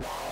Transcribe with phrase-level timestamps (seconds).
[0.00, 0.31] Wow.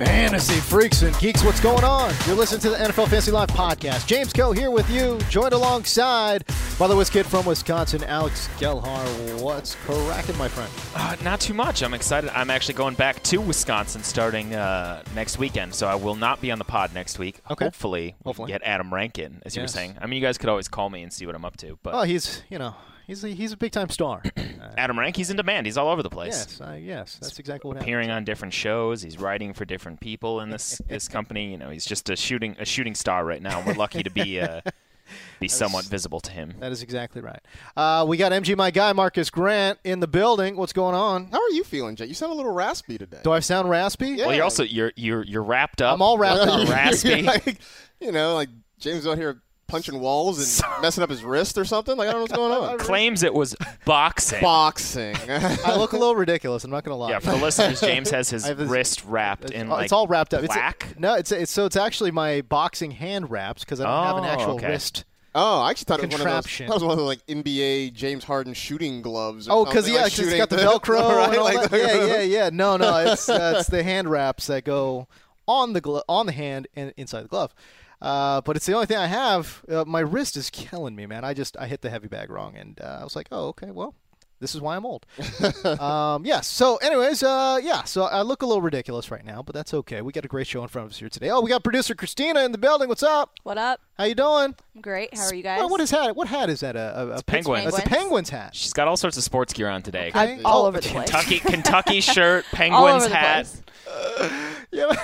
[0.00, 2.10] Fantasy freaks and geeks, what's going on?
[2.26, 4.06] You're listening to the NFL Fantasy Live podcast.
[4.06, 6.42] James Koh here with you, joined alongside
[6.78, 9.04] by the Kid from Wisconsin, Alex Gelhar.
[9.42, 10.72] What's cracking, my friend?
[10.96, 11.82] Uh, not too much.
[11.82, 12.30] I'm excited.
[12.34, 16.50] I'm actually going back to Wisconsin starting uh, next weekend, so I will not be
[16.50, 17.42] on the pod next week.
[17.50, 17.66] Okay.
[17.66, 18.50] Hopefully, Hopefully.
[18.50, 19.96] get Adam Rankin, as you were saying.
[20.00, 21.92] I mean, you guys could always call me and see what I'm up to, but
[21.94, 22.74] Oh, he's you know
[23.10, 24.22] he's a, he's a big time star.
[24.78, 25.66] Adam Rank, he's in demand.
[25.66, 26.46] He's all over the place.
[26.48, 27.88] yes, uh, yes, that's exactly what happened.
[27.88, 31.50] Appearing on different shows, he's writing for different people in this this company.
[31.50, 33.62] You know, he's just a shooting a shooting star right now.
[33.66, 34.60] We're lucky to be uh,
[35.40, 36.54] be somewhat visible to him.
[36.60, 37.40] That is exactly right.
[37.76, 40.56] Uh, we got MG, my guy, Marcas Grant, in the building.
[40.56, 41.26] What's going on?
[41.26, 42.06] How are you feeling, Jay?
[42.06, 43.20] You sound a little raspy today.
[43.24, 44.10] Do I sound raspy?
[44.10, 44.26] Yeah.
[44.26, 45.94] Well, you're also you're you're you're wrapped up.
[45.94, 46.68] I'm all wrapped up.
[46.68, 47.22] raspy.
[47.22, 47.58] like,
[48.00, 51.96] you know, like James out here punching walls and messing up his wrist or something.
[51.96, 52.78] Like I don't know what's going on.
[52.86, 53.54] Claims it was
[53.84, 54.40] boxing.
[54.40, 55.16] Boxing.
[55.28, 56.64] I look a little ridiculous.
[56.64, 57.10] I'm not going to lie.
[57.10, 59.92] Yeah, for the listeners, James has his this- wrist wrapped It's, in oh, like it's
[59.92, 60.42] all wrapped up.
[60.42, 60.94] It's plaque.
[60.98, 64.24] no, it's, it's so it's actually my boxing hand wraps because I don't have an
[64.24, 64.68] Oh, actual okay.
[64.68, 65.04] wrist.
[65.34, 66.32] oh, I actually thought it was one of those.
[66.46, 66.66] Contraption.
[66.66, 69.48] That was one of the like NBA James Harden shooting gloves.
[69.48, 71.28] Or Oh, because something, yeah, like 'cause it's shooting- got the Velcro right?
[71.28, 71.78] and all Like, that.
[71.80, 72.50] Yeah, yeah, yeah.
[72.52, 75.06] No, no, it's uh, it's the hand wraps that go
[75.46, 77.54] on the glo- on the hand and inside the glove.
[78.02, 79.62] Uh, but it's the only thing I have.
[79.68, 81.24] Uh, my wrist is killing me, man.
[81.24, 83.70] I just I hit the heavy bag wrong, and uh, I was like, oh, okay,
[83.70, 83.94] well,
[84.40, 85.04] this is why I'm old.
[85.80, 86.46] um, yes.
[86.46, 87.82] So, anyways, uh, yeah.
[87.84, 90.00] So I look a little ridiculous right now, but that's okay.
[90.00, 91.28] We got a great show in front of us here today.
[91.28, 92.88] Oh, we got producer Christina in the building.
[92.88, 93.32] What's up?
[93.42, 93.80] What up?
[93.98, 94.54] How you doing?
[94.74, 95.14] I'm great.
[95.14, 95.58] How are you guys?
[95.58, 96.16] Well, what is hat?
[96.16, 96.76] What hat is that?
[96.76, 97.64] A, a, a penguin.
[97.64, 98.02] That's a Penguins.
[98.02, 98.54] penguin's hat.
[98.56, 100.08] She's got all sorts of sports gear on today.
[100.08, 100.36] Okay.
[100.38, 101.10] I'm all Oh, over the place.
[101.10, 103.44] Kentucky Kentucky shirt, all Penguins over the hat.
[103.46, 103.62] place.
[104.72, 105.00] You have, a,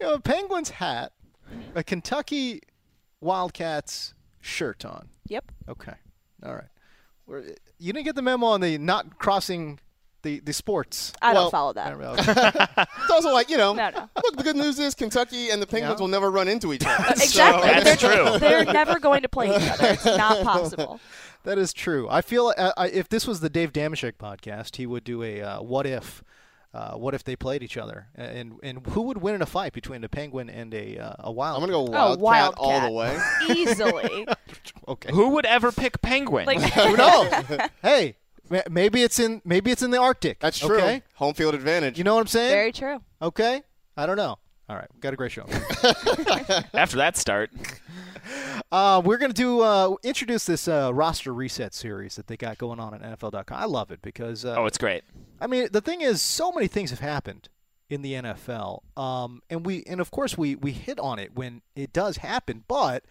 [0.00, 1.12] you have a Penguins hat,
[1.74, 2.60] a Kentucky
[3.20, 5.08] Wildcats shirt on.
[5.28, 5.52] Yep.
[5.68, 5.94] Okay.
[6.44, 6.68] All right.
[7.26, 7.44] We're,
[7.78, 9.78] you didn't get the memo on the not crossing
[10.22, 11.12] the, the sports.
[11.22, 11.96] I Well, don't follow that.
[13.02, 13.72] It's also like you know.
[13.72, 14.08] No, no.
[14.22, 16.02] Look, the good news is Kentucky and the Penguins Yeah.
[16.02, 17.04] will never run into each other.
[17.10, 17.68] Exactly.
[17.68, 18.38] That's they're, true.
[18.38, 19.88] They're never going to play each other.
[19.88, 21.00] It's not possible.
[21.44, 22.06] That is true.
[22.10, 25.40] I feel uh, I, if this was the Dave Damashek podcast, he would do a
[25.40, 26.22] uh, what if.
[26.72, 29.72] Uh, what if they played each other, and and who would win in a fight
[29.72, 31.56] between a penguin and a uh, a wild?
[31.62, 33.18] I'm gonna go Oh, wildcat all the way.
[33.50, 34.26] Easily.
[34.88, 35.10] Okay.
[35.12, 36.46] Who would ever pick Penguin?
[36.46, 37.32] Like, Who knows?
[37.82, 38.16] hey,
[38.68, 40.40] maybe it's in maybe it's in the Arctic.
[40.40, 40.76] That's true.
[40.78, 41.02] Okay.
[41.14, 41.96] Home field advantage.
[41.98, 42.50] You know what I'm saying?
[42.52, 43.00] very true.
[43.22, 43.62] Okay.
[43.96, 44.38] I don't know.
[44.68, 45.46] All right, we got a great show.
[46.74, 47.50] After that start,
[48.72, 52.56] Uh, we're going to do uh, introduce this uh, roster reset series that they got
[52.56, 53.58] going on at NFL.com.
[53.58, 55.02] I love it because uh, oh, it's great.
[55.40, 57.48] I mean the thing is, so many things have happened
[57.88, 61.62] in the NFL, um, and we and of course we we hit on it when
[61.74, 63.04] it does happen, but.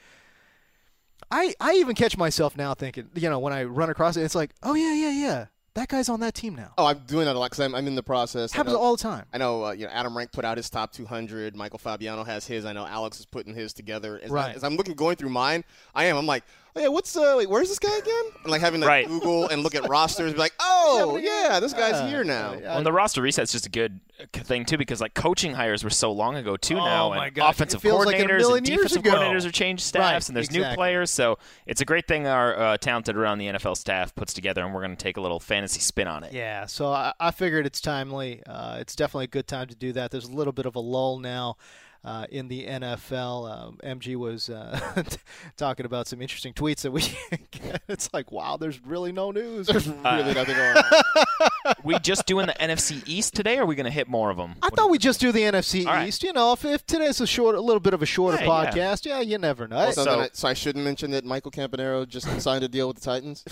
[1.32, 4.34] I, I even catch myself now thinking, you know, when I run across it, it's
[4.34, 5.46] like, oh yeah, yeah, yeah,
[5.80, 6.74] that guy's on that team now.
[6.78, 8.52] Oh, I'm doing that a lot because I'm, I'm in the process.
[8.52, 9.26] Happens know- all the time.
[9.34, 11.56] I know, uh, you know, Adam Rank put out his top 200.
[11.56, 12.66] Michael Fabiano has his.
[12.66, 14.20] I know Alex is putting his together.
[14.22, 14.52] As, Right.
[14.52, 15.64] I, as I'm looking, going through mine,
[15.96, 16.18] I am.
[16.18, 16.44] I'm like,
[16.80, 18.24] yeah, what's uh, wait, where's this guy again?
[18.44, 19.08] And like having to Right.
[19.08, 22.58] Google and look at rosters, and be like, oh, yeah, this guy's Uh, here now.
[22.60, 25.84] Well, and the roster reset's just a good uh, thing too because like coaching hires
[25.84, 27.56] were so long ago too Oh, now, my and gosh.
[27.56, 29.12] offensive It feels like coordinators million and defensive ago.
[29.12, 31.12] coordinators are changed staffs, Right, and there's new players.
[31.12, 34.74] So it's a great thing our uh, talented around the NFL staff puts together, and
[34.74, 36.34] we're going to take a little fantasy spin on it.
[36.34, 38.42] Yeah, so I, I figured it's timely.
[38.48, 40.12] Uh, it's definitely a good time to do that.
[40.12, 41.58] There's a little bit of a lull now.
[42.02, 43.52] Uh, in the NFL.
[43.52, 45.04] Um, MG was uh,
[45.58, 47.04] talking about some interesting tweets that we.
[47.90, 49.68] it's like, wow, there's really no news.
[49.68, 51.74] There's really nothing going on.
[51.84, 54.38] we just doing the NFC East today, or are we going to hit more of
[54.38, 54.56] them?
[54.64, 56.08] I thought we just do the NFC All right.
[56.08, 56.24] East.
[56.24, 58.72] You know, if, if today's a short, a little bit of a shorter Yeah, yeah.
[58.72, 59.20] podcast, yeah.
[59.20, 59.92] you never know.
[59.92, 62.96] So, So- I, so I shouldn't mention that Michael Campanaro just signed a deal with
[62.96, 63.44] the Titans.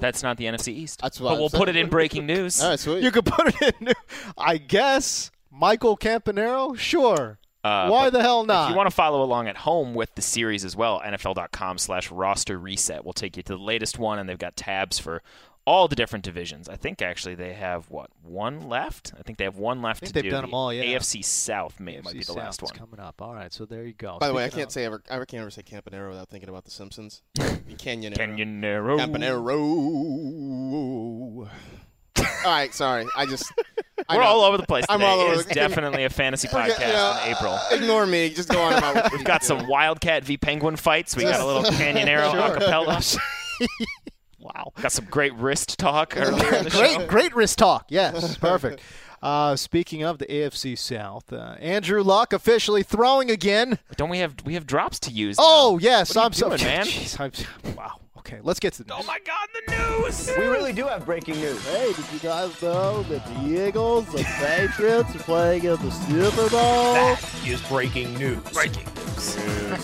[0.00, 1.02] That's not the NFC East.
[1.02, 2.62] That's what but I'm we'll put it in breaking news.
[2.62, 3.02] All right, sweet.
[3.02, 3.92] you could put it in.
[4.38, 6.78] I guess Michael Campanaro.
[6.78, 7.38] Sure.
[7.64, 8.66] Uh, Why the hell not?
[8.66, 12.10] If you want to follow along at home with the series as well, NFL.com slash
[12.10, 15.22] roster reset will take you to the latest one, and they've got tabs for
[15.66, 16.68] all the different divisions.
[16.68, 19.14] I think actually they have, what, one left?
[19.18, 20.30] I think they have one left think to they've do.
[20.30, 20.98] done The them all, yeah.
[20.98, 22.72] AFC South may, might be the South last one.
[22.72, 23.22] coming up.
[23.22, 24.18] All right, so there you go.
[24.20, 25.02] By the way, I can't of- say ever.
[25.08, 27.22] I can't ever say Campanaro without thinking about The Simpsons.
[27.38, 28.14] Canyonero.
[28.18, 28.98] Canyonero.
[29.00, 29.48] Campanaro.
[32.44, 33.06] all right, sorry.
[33.16, 33.50] I just.
[34.10, 37.24] We're all over the place I'm all over It is definitely a fantasy podcast yeah,
[37.24, 37.58] in April.
[37.72, 38.30] Ignore me.
[38.30, 39.12] Just go on about.
[39.12, 41.16] We've got some Wildcat v Penguin fights.
[41.16, 43.18] We got a little Canyon Canyonero acapella.
[44.38, 44.72] Wow.
[44.80, 47.06] Got some great wrist talk earlier in the great, show.
[47.06, 47.86] great wrist talk.
[47.88, 48.82] Yes, perfect.
[49.22, 53.78] Uh, speaking of the AFC South, uh, Andrew Luck officially throwing again.
[53.96, 55.36] Don't we have we have drops to use?
[55.38, 56.84] Oh yes, What are you I'm so doing, man.
[56.84, 57.94] Jeez, I'm, wow.
[58.26, 60.30] Okay, let's get to the Oh my God, the news!
[60.38, 61.62] We really do have breaking news.
[61.66, 66.48] Hey, did you guys know that the Eagles the Patriots are playing in the Super
[66.48, 66.94] Bowl?
[66.94, 68.38] That is breaking news.
[68.50, 69.36] Breaking news.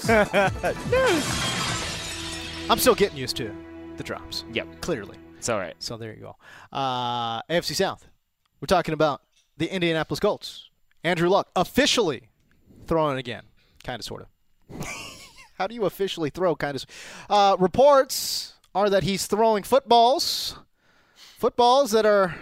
[2.70, 3.54] I'm still getting used to
[3.98, 4.44] the drops.
[4.54, 5.18] Yep, Clearly.
[5.36, 5.74] it's all right.
[5.78, 6.36] So there you go.
[6.72, 8.08] Uh, AFC South.
[8.62, 9.20] We're talking about
[9.58, 10.70] the Indianapolis Colts.
[11.04, 12.30] Andrew Luck officially
[12.86, 13.42] throwing again,
[13.84, 14.28] kind of, sort of.
[15.60, 16.56] How do you officially throw?
[16.56, 16.86] Kind of.
[17.28, 20.56] Uh, reports are that he's throwing footballs,
[21.14, 22.34] footballs that are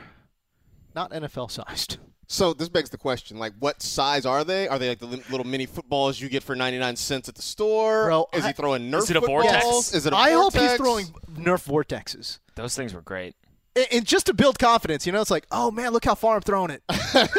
[0.94, 1.99] not NFL sized.
[2.29, 4.69] So this begs the question: like, what size are they?
[4.69, 7.43] Are they like the little mini footballs you get for ninety nine cents at the
[7.43, 8.05] store?
[8.05, 9.43] Bro, is I- he throwing Nerf Is it a footballs?
[9.47, 9.94] vortex?
[9.94, 10.12] Is it?
[10.12, 12.38] A I hope he's throwing Nerf vortexes.
[12.55, 13.35] Those things were great.
[13.75, 16.37] And- And just to build confidence, you know, it's like, oh man, look how far
[16.37, 16.82] I'm throwing it.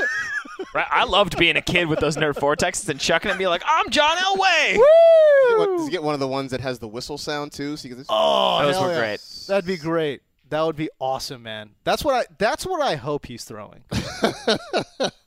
[0.74, 0.86] Right?
[0.92, 3.64] I loved being a kid with those Nerf vortexes and chucking it and be like,
[3.66, 4.78] I'm John Elway.
[5.58, 7.76] What, does he get one of the ones that has the whistle sound too?
[7.76, 9.00] So you can, Oh, Those were yeah.
[9.00, 9.22] great.
[9.48, 10.22] That'd be great.
[10.50, 11.72] That would be awesome, man.
[11.84, 12.34] That's what I.
[12.38, 13.84] That's what I hope he's throwing.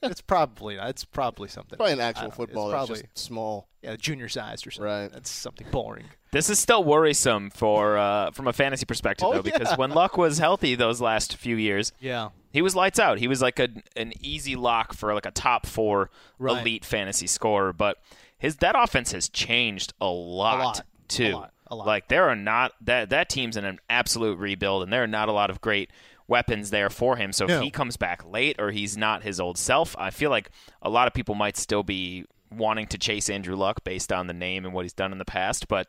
[0.02, 0.88] it's probably not.
[0.90, 1.76] It's probably something.
[1.76, 3.68] probably an actual football It's that's probably just small.
[3.82, 4.84] yeah, junior sized or something.
[4.92, 5.12] Right.
[5.12, 6.04] That's something boring.
[6.32, 9.76] This is still worrisome for uh, from a fantasy perspective, Oh, though, because yeah.
[9.76, 12.30] when Luck was healthy those last few years, Yeah.
[12.52, 13.18] he was lights out.
[13.18, 16.60] He was like a, an easy lock for like a top four Right.
[16.60, 17.72] elite fantasy scorer.
[17.72, 17.98] But
[18.38, 20.80] his that offense has changed a lot, lot.
[21.08, 21.28] too.
[21.28, 21.51] A lot.
[21.72, 21.86] A lot.
[21.86, 25.30] Like there are not that that team's in an absolute rebuild, and there are not
[25.30, 25.90] a lot of great
[26.28, 27.32] weapons there for him.
[27.32, 27.56] So No.
[27.56, 30.50] if he comes back late or he's not his old self, I feel like
[30.82, 34.34] a lot of people might still be wanting to chase Andrew Luck based on the
[34.34, 35.88] name and what he's done in the past, but.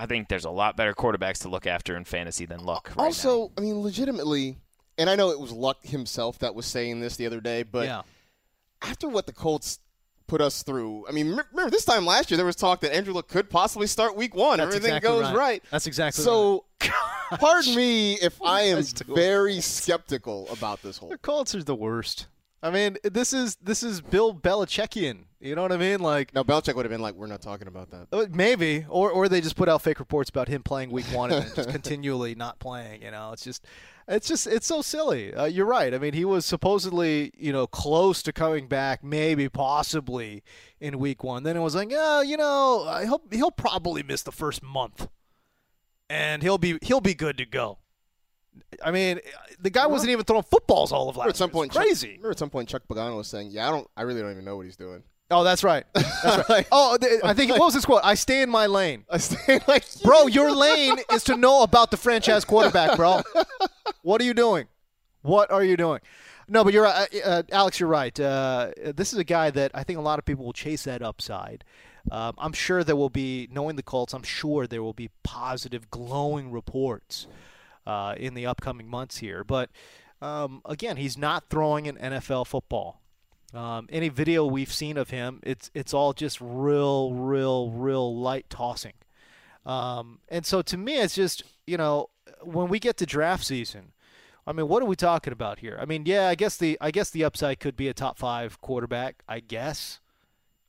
[0.00, 2.92] I think there's a lot better quarterbacks to look after in fantasy than Luck.
[2.96, 3.50] Right also, now.
[3.58, 4.56] I mean, legitimately,
[4.96, 7.86] and I know it was Luck himself that was saying this the other day, but
[7.86, 8.02] yeah.
[8.80, 9.80] after what the Colts
[10.28, 13.12] put us through, I mean, remember this time last year there was talk that Andrew
[13.12, 14.58] Luck could possibly start Week One.
[14.58, 15.64] That's Everything exactly goes right.
[15.72, 16.64] That's exactly So,
[17.40, 21.08] pardon me if I am very skeptical about this whole.
[21.08, 22.28] The Colts are the worst.
[22.62, 25.24] I mean, this is this is Bill Belichickian.
[25.40, 26.00] You know what I mean?
[26.00, 29.10] Like no, Belichick would have been like, "We're not talking about that." Uh, Maybe, or
[29.12, 32.34] or they just put out fake reports about him playing week one and just continually
[32.34, 33.02] not playing.
[33.02, 33.64] You know, it's just,
[34.08, 35.32] it's just, it's so silly.
[35.34, 35.92] Uh, you're right.
[35.94, 40.42] I mean, he was supposedly, you know, close to coming back, maybe, possibly
[40.80, 41.42] in week one.
[41.42, 45.08] Then it was like, yeah, you know, hope he'll probably miss the first month,
[46.08, 47.78] and he'll be he'll be good to go.
[48.84, 49.20] I mean,
[49.60, 51.28] the guy wasn't even throwing footballs all of last.
[51.28, 51.52] At some year.
[51.52, 52.06] point, It's crazy.
[52.08, 54.32] Chuck, remember at some point, Chuck Pagano was saying, "Yeah, I don't, I really don't
[54.32, 55.84] even know what he's doing." Oh, that's right.
[55.94, 56.66] That's right.
[56.72, 58.00] oh, th- I think what was his quote?
[58.02, 59.04] I stay in my lane.
[59.10, 63.20] I stay like, Bro, your lane is to know about the franchise quarterback, bro.
[64.02, 64.66] What are you doing?
[65.22, 66.00] What are you doing?
[66.48, 66.86] No, but you're.
[66.86, 68.18] Uh, uh, Alex, you're right.
[68.18, 71.02] Uh, this is a guy that I think a lot of people will chase that
[71.02, 71.64] upside.
[72.10, 75.90] Um, I'm sure there will be, knowing the Colts, I'm sure there will be positive,
[75.90, 77.26] glowing reports
[77.86, 79.44] uh, in the upcoming months here.
[79.44, 79.70] But
[80.22, 83.02] um, again, he's not throwing an NFL football.
[83.54, 88.48] Um, any video we've seen of him, it's it's all just real, real, real light
[88.50, 88.92] tossing.
[89.64, 92.10] Um, and so to me, it's just you know
[92.42, 93.92] when we get to draft season,
[94.46, 95.78] I mean, what are we talking about here?
[95.80, 98.60] I mean, yeah, I guess the I guess the upside could be a top five
[98.60, 100.00] quarterback, I guess,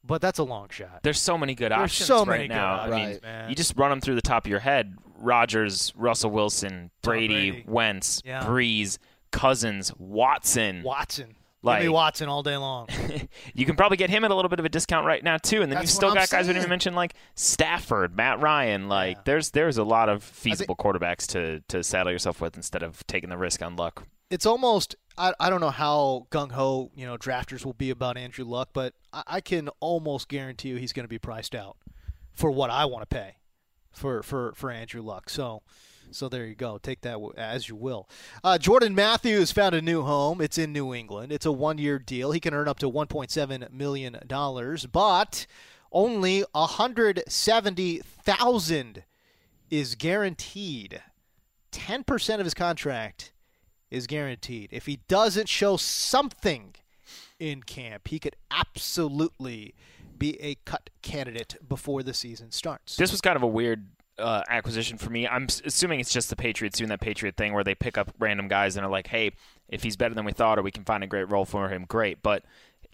[0.04, 1.00] but that's a long shot.
[1.04, 2.80] There's so many good There's options so right many good now.
[2.80, 3.50] I mean, options, man.
[3.50, 7.64] you just run them through the top of your head: Rodgers, Russell Wilson, Brady, Brady.
[7.68, 8.44] Wentz, Yeah.
[8.44, 8.98] Brees,
[9.32, 10.84] Cousins, Watson.
[10.84, 11.36] Watson.
[11.62, 12.88] Like Jimmy Watson all day long.
[13.54, 15.62] you can probably get him at a little bit of a discount right now too,
[15.62, 18.88] and then That's you've still got guys we didn't even mention like Stafford, Matt Ryan.
[18.88, 19.22] Like Yeah.
[19.26, 23.30] there's there's a lot of feasible quarterbacks to to saddle yourself with instead of taking
[23.30, 24.08] the risk on luck.
[24.30, 28.16] it's almost I, I don't know how gung ho you know drafters will be about
[28.18, 31.76] Andrew Luck, but I, I can almost guarantee you he's going to be priced out
[32.32, 33.36] for what I want to pay
[33.92, 35.30] for for for Andrew Luck.
[35.30, 35.62] So.
[36.12, 36.80] So there you go.
[36.80, 38.10] Take that as you will.
[38.44, 40.42] Uh, Jordan Matthews found a new home.
[40.42, 41.32] It's in New England.
[41.32, 42.32] It's a one-year deal.
[42.32, 45.46] He can earn up to 1.7 million dollars, but
[45.92, 49.04] only 170,000
[49.70, 51.02] is guaranteed.
[51.72, 53.32] 10% of his contract
[53.92, 54.70] is guaranteed.
[54.72, 56.76] If he doesn't show something
[57.40, 59.74] in camp, he could absolutely
[60.20, 62.96] be a cut candidate before the season starts.
[62.98, 65.28] This was kind of a weird uh, acquisition for me.
[65.28, 68.48] I'm assuming it's just the Patriots doing that Patriot thing where they pick up random
[68.50, 69.32] guys and are like, "Hey,
[69.70, 71.86] if he's better than we thought, or we can find a great role for him,
[71.88, 72.44] great." But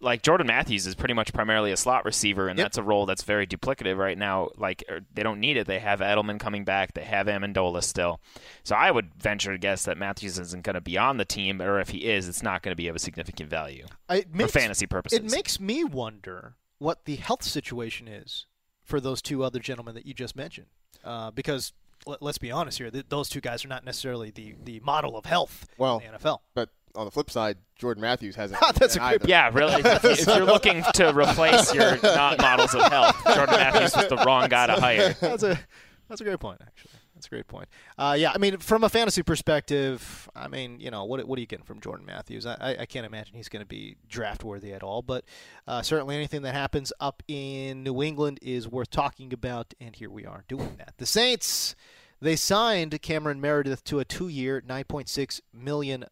[0.01, 2.65] like Jordan Matthews is pretty much primarily a slot receiver, and Yep.
[2.65, 4.49] that's a role that's very duplicative right now.
[4.57, 5.65] Like er, they don't need it.
[5.67, 6.93] They have Edelman coming back.
[6.93, 8.19] They have Amendola still.
[8.63, 11.59] So I would venture to guess that Matthews isn't going to be on the team,
[11.61, 14.37] or if he is, it's not going to be of a significant value It for
[14.37, 15.17] makes- fantasy purposes.
[15.17, 18.45] It makes me wonder what the health situation is
[18.83, 20.67] for those two other gentlemen that you just mentioned.
[21.03, 21.73] Uh, because
[22.05, 25.17] let, let's be honest here, th- those two guys are not necessarily the, the model
[25.17, 26.39] of health Well, in the NFL.
[26.53, 28.59] But on the flip side, Jordan Matthews hasn't.
[28.75, 29.27] That's a been great either.
[29.29, 29.73] Yeah, really.
[29.81, 34.17] If, if you're looking to replace your not models of health, Jordan Matthews was the
[34.17, 35.13] wrong guy to hire.
[35.19, 35.59] that's a
[36.07, 36.91] that's a great point, actually.
[37.25, 37.67] That's a great point.
[37.97, 41.39] Uh, yeah, I mean, from a fantasy perspective, I mean, you know, what what are
[41.39, 42.45] you getting from Jordan Matthews?
[42.45, 45.01] I, I, can't imagine he's going to be draft worthy at all.
[45.01, 45.25] But
[45.67, 50.11] uh, certainly, anything that happens up in New England is worth talking about, and here
[50.11, 50.93] we are doing that.
[50.97, 51.75] The Saints.
[52.21, 56.05] They signed Cameron Meredith to a two-year, $9.6 million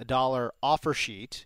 [0.62, 1.46] offer sheet.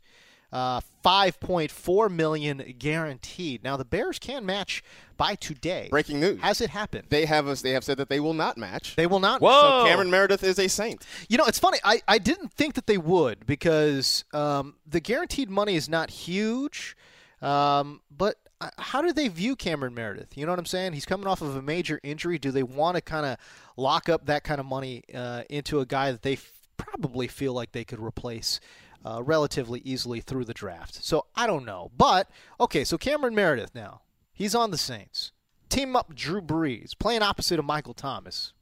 [0.51, 3.63] Uh, 5.4 million guaranteed.
[3.63, 4.81] Now the Bears can match
[5.17, 5.87] by today.
[5.89, 6.39] Breaking news.
[6.41, 7.07] Has it happened?
[7.09, 7.61] They have us.
[7.61, 8.95] They have said that they will not match.
[8.95, 9.41] They will not.
[9.41, 9.83] Whoa!
[9.83, 11.05] So Cameron Meredith is a Saint.
[11.27, 11.79] You know, it's funny.
[11.83, 16.95] I, I didn't think that they would because um, the guaranteed money is not huge.
[17.41, 20.37] Um, but uh, how do they view Cameron Meredith?
[20.37, 20.93] You know what I'm saying?
[20.93, 22.39] He's coming off of a major injury.
[22.39, 23.37] Do they want to kind of
[23.75, 27.53] lock up that kind of money uh, into a guy that they f- probably feel
[27.53, 28.59] like they could replace
[29.05, 31.03] uh, relatively easily through the draft?
[31.03, 31.91] So I don't know.
[31.97, 34.01] But okay, so Cameron Meredith now
[34.33, 35.31] he's on the Saints.
[35.69, 38.53] Team up Drew Brees, playing opposite of Michael Thomas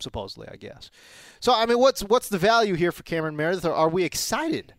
[0.00, 0.90] supposedly, I guess.
[1.40, 3.64] So, I mean, what's what's the value here for Cameron Meredith?
[3.64, 4.74] Are we excited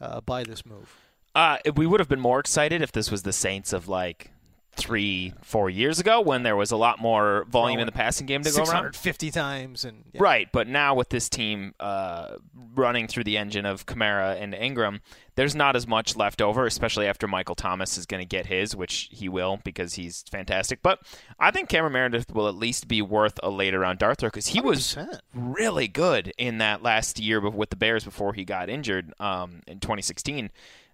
[0.00, 0.96] uh, by this move?
[1.34, 4.32] Uh, we would have been more excited if this was the Saints of like
[4.72, 8.42] three, four years ago when there was a lot more volume in the passing game
[8.42, 8.94] to go around.
[8.94, 10.22] 650 times and yeah.
[10.22, 12.36] Right, but now with this team uh,
[12.74, 15.00] running through the engine of Kamara and Ingram,
[15.34, 18.76] there's not as much left over, especially after Michael Thomas is going to get his,
[18.76, 20.82] which he will because he's fantastic.
[20.82, 21.00] But
[21.38, 24.48] I think Cameron Meredith will at least be worth a later round dart throw because
[24.48, 25.20] he was 100%.
[25.34, 29.80] really good in that last year with the Bears before he got injured um, in
[29.80, 30.50] 2016.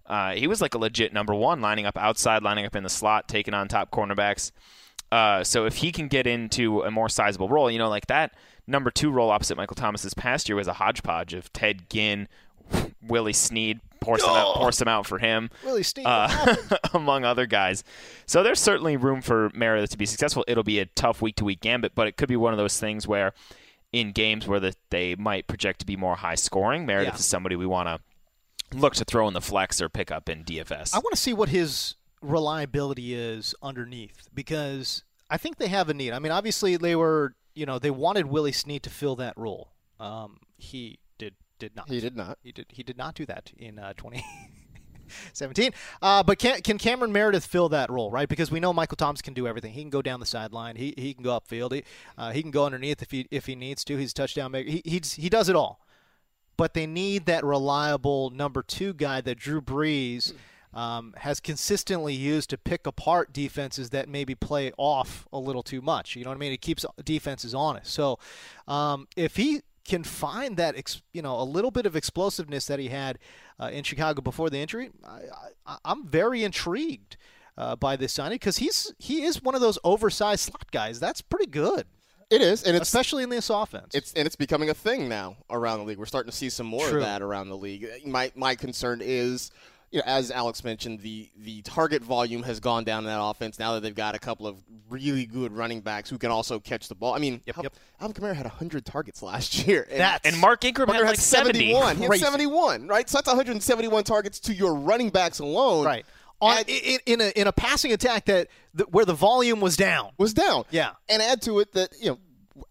[0.07, 2.89] Uh, he was like a legit number one, lining up outside, lining up in the
[2.89, 4.51] slot, taking on top cornerbacks.
[5.11, 8.33] Uh, so if he can get into a more sizable role, you know, like that
[8.67, 12.27] number two role opposite Michael Thomas this past year was a hodgepodge of Ted Ginn,
[13.05, 16.55] Willie Snead, pour some, out, pour some out for him, Willie Snead, uh,
[16.93, 17.83] among other guys.
[18.25, 20.43] So there's certainly room for Meredith to be successful.
[20.47, 22.79] It'll be a tough week to week gambit, but it could be one of those
[22.79, 23.33] things where
[23.93, 27.19] in games where the, they might project to be more high scoring, Meredith Yeah.
[27.19, 27.99] is somebody we want to
[28.73, 30.93] look to throw in the flex or pick up in DFS.
[30.93, 35.93] I want to see what his reliability is underneath because I think they have a
[35.93, 36.13] need.
[36.13, 39.69] I mean, obviously they were, you know, they wanted Willie Snead to fill that role.
[39.99, 41.89] Um, he did did not.
[41.89, 42.37] He did not.
[42.43, 42.67] He did.
[42.69, 45.71] He did not do that in uh, 2017.
[46.01, 48.27] Uh, but can can Cameron Meredith fill that role, right?
[48.27, 49.73] Because we know Michael Thomas can do everything.
[49.73, 50.75] He can go down the sideline.
[50.75, 51.71] He he can go upfield.
[51.71, 51.83] He
[52.17, 53.97] uh, he can go underneath if he if he needs to.
[53.97, 54.69] He's a touchdown maker.
[54.69, 55.79] He he he does it all.
[56.57, 60.33] But they need that reliable number two guy that Drew Brees.
[60.73, 65.81] Um, has consistently used to pick apart defenses that maybe play off a little too
[65.81, 66.15] much.
[66.15, 66.51] You know what I mean?
[66.51, 67.91] It keeps defenses honest.
[67.91, 68.19] So
[68.67, 70.75] um, if he can find that,
[71.13, 73.17] you know, a little bit of explosiveness that he had
[73.59, 77.17] uh, in Chicago before the injury, I, I'm very intrigued
[77.57, 80.99] uh, by this signing because he's he is one of those oversized slot guys.
[80.99, 81.85] That's pretty good,
[82.29, 83.95] It is, and especially in this offense.
[83.95, 85.97] It's and it's becoming a thing now around the league.
[85.97, 86.99] We're starting to see some more True.
[86.99, 87.87] of that around the league.
[88.05, 89.49] My my concern is
[89.91, 93.57] you know, as Alex mentioned, the the target volume has gone down in that offense
[93.57, 94.57] now that they've got a couple of
[94.89, 97.13] really good running backs who can also catch the ball.
[97.13, 97.63] I mean, how-
[98.01, 99.87] Alvin Kamara had 100 targets last year.
[99.89, 101.59] And That's And Mark Ingram Butker had like 70.
[101.59, 101.95] 71.
[101.97, 103.09] He had 71, right?
[103.09, 105.85] So that's 171 targets to your running backs alone.
[105.85, 106.05] right
[106.41, 109.75] on Add- in, in a in a passing attack that, that where the volume was
[109.77, 110.11] down.
[110.17, 110.65] was down.
[110.71, 110.91] Yeah.
[111.09, 112.19] And add to it that, you know,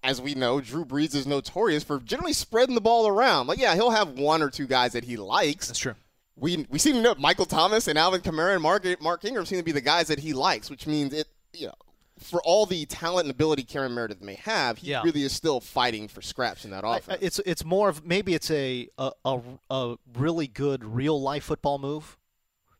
[0.02, 3.46] as we know, Drew Brees is notorious for generally spreading the ball around.
[3.46, 5.68] Like, yeah, he'll have one or two guys that he likes.
[5.68, 5.94] That's true.
[6.36, 9.58] We we seem to know Michael Thomas and Alvin Kamara and Mark Mark Ingram seem
[9.58, 11.74] to be the guys that he likes, which means it you know
[12.18, 15.02] for all the talent and ability Cameron Meredith may have, he Yeah.
[15.02, 17.18] really is still fighting for scraps in that offense.
[17.22, 21.78] It's it's more of maybe it's a a, a a really good real life football
[21.78, 22.16] move.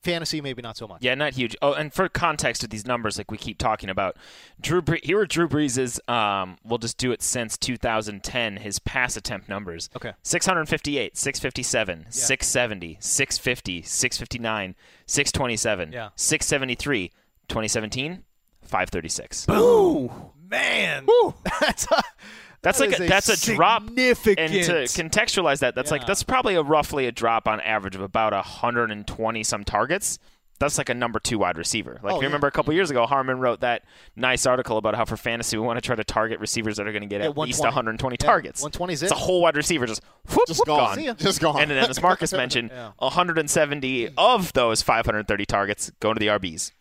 [0.07, 1.03] Fantasy maybe not so much.
[1.03, 1.55] Yeah, not huge.
[1.61, 4.17] Oh, and for context of these numbers, like we keep talking about,
[4.61, 8.57] Drew Bre- here are Drew Brees' um, we'll just do it since 2010.
[8.59, 9.91] His pass attempt numbers.
[9.97, 10.13] Okay.
[10.23, 14.75] 658, 657, 670, 650, 659,
[15.07, 16.09] 627, Yeah.
[16.17, 17.09] 673,
[17.49, 18.23] 2017,
[18.63, 19.47] 536.
[19.51, 20.11] Ooh,
[20.49, 21.07] man.
[21.61, 22.03] That's a,
[22.67, 23.85] That's that like a, that's a drop.
[23.87, 24.03] And to
[24.91, 29.43] contextualize that, that's like that's probably a roughly a drop on average of about 120
[29.45, 30.19] some targets.
[30.59, 32.01] That's like a number two wide receiver.
[32.03, 32.27] Like Oh, you yeah.
[32.29, 33.83] remember a couple years ago, Harmon wrote that
[34.17, 36.93] nice article about how for fantasy we want to try to target receivers that are
[36.93, 38.17] going to get Yeah, at least 120.
[38.17, 38.63] 120 Yeah, targets.
[38.63, 40.03] 120 is It's a whole wide receiver just
[40.35, 41.05] whoop, Just whoop, gone.
[41.05, 41.17] gone.
[41.19, 41.61] Just gone.
[41.61, 42.93] And then as Marcas mentioned, Yeah.
[42.99, 46.73] 170 of those 530 targets going to the RBs.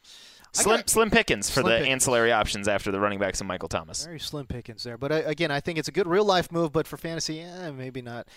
[0.55, 1.91] Slim, gotta- slim pickings for Slim the pickings.
[1.91, 4.05] ancillary options after the running backs and Michael Thomas.
[4.05, 6.71] Very slim pickings there, but uh, again, I think it's a good real life move.
[6.71, 8.27] But for fantasy, eh, maybe not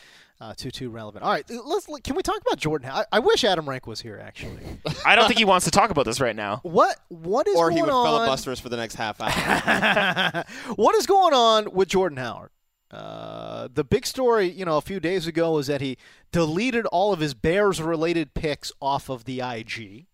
[0.41, 1.25] uh, too too relevant.
[1.25, 2.91] All right, let's can we talk about Jordan?
[2.91, 4.63] I, I wish Adam Rank was here actually.
[5.07, 6.61] I don't think he wants to talk about this right now.
[6.63, 8.07] What what is or going he would on?
[8.07, 10.45] filibuster us for the next half hour.
[10.77, 12.51] what is going on with Jordan Howard?
[12.91, 15.99] Uh, the big story, you know, a few days ago was that he
[16.33, 20.07] deleted all of his Bears-related picks off of the IG,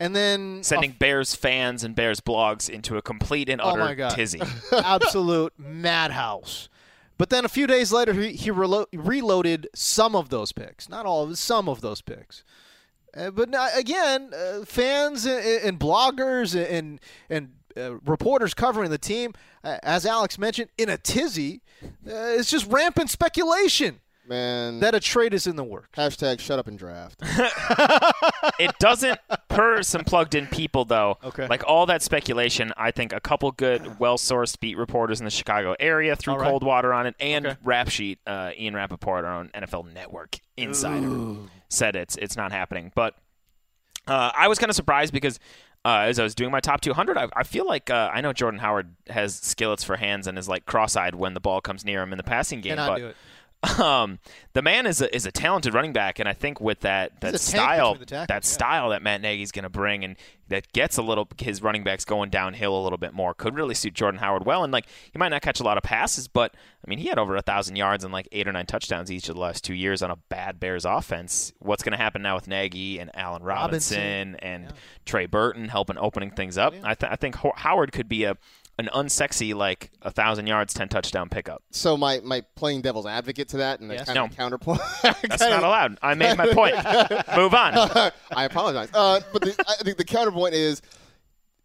[0.00, 4.10] and then sending Bears fans and Bears blogs into a complete and Oh utter God.
[4.10, 4.40] tizzy.
[4.72, 6.68] absolute madhouse.
[7.16, 11.04] But then a few days later, he, he relo- reloaded some of those picks, not
[11.04, 12.44] all of it, some of those picks.
[13.16, 19.32] Uh, but again, uh, fans and, and bloggers and and uh, reporters covering the team,
[19.64, 25.00] uh, as Alex mentioned, in a tizzy, uh, it's just rampant speculation Man, that a
[25.00, 25.98] trade is in the works.
[25.98, 27.20] hashtag shut up and draft.
[28.58, 31.18] it doesn't per some plugged in people though.
[31.24, 31.46] Okay.
[31.46, 35.30] Like all that speculation, I think a couple good, well sourced beat reporters in the
[35.30, 36.48] Chicago area threw All right.
[36.50, 37.56] cold water on it, and Okay.
[37.64, 41.36] Rap Sheet, uh, Ian Rapoport, our own NFL Network insider,
[41.68, 42.92] said it's it's not happening.
[42.94, 43.14] But
[44.06, 45.38] uh, I was kind of surprised because.
[45.84, 48.32] Uh, as I was doing my top 200, I, I feel like uh, I know
[48.32, 52.02] Jordan Howard has skillets for hands and is like cross-eyed when the ball comes near
[52.02, 52.72] him in the passing game.
[52.72, 53.16] Cannot but do it.
[53.80, 54.20] Um,
[54.52, 57.32] the man is a, is a talented running back, and I think with that that
[57.32, 58.40] He's a tank style, tackles, that yeah.
[58.40, 60.16] style that Matt Nagy's going to bring, and
[60.46, 63.74] that gets a little his running backs going downhill a little bit more, could really
[63.74, 64.62] suit Jordan Howard well.
[64.62, 67.18] And like he might not catch a lot of passes, but I mean he had
[67.18, 69.74] over a thousand yards and like eight or nine touchdowns each of the last two
[69.74, 71.52] years on a bad Bears offense.
[71.58, 74.72] What's going to happen now with Nagy and Allen Robinson, Robinson, and
[75.04, 76.74] Trey Burton helping opening things up?
[76.84, 78.36] I, th- I think Ho- Howard could be a
[78.78, 81.62] an unsexy like a thousand yards, ten touchdown pickup.
[81.70, 84.06] So my, my playing devil's advocate to that and Yes.
[84.06, 84.80] that's kind of counterpoint.
[85.02, 85.98] That's not allowed.
[86.02, 86.74] I made my point.
[87.36, 88.12] Move on.
[88.30, 88.88] I apologize.
[88.94, 90.80] Uh, but the, I think the counterpoint is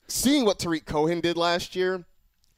[0.07, 2.03] seeing what Tarik Cohen did last year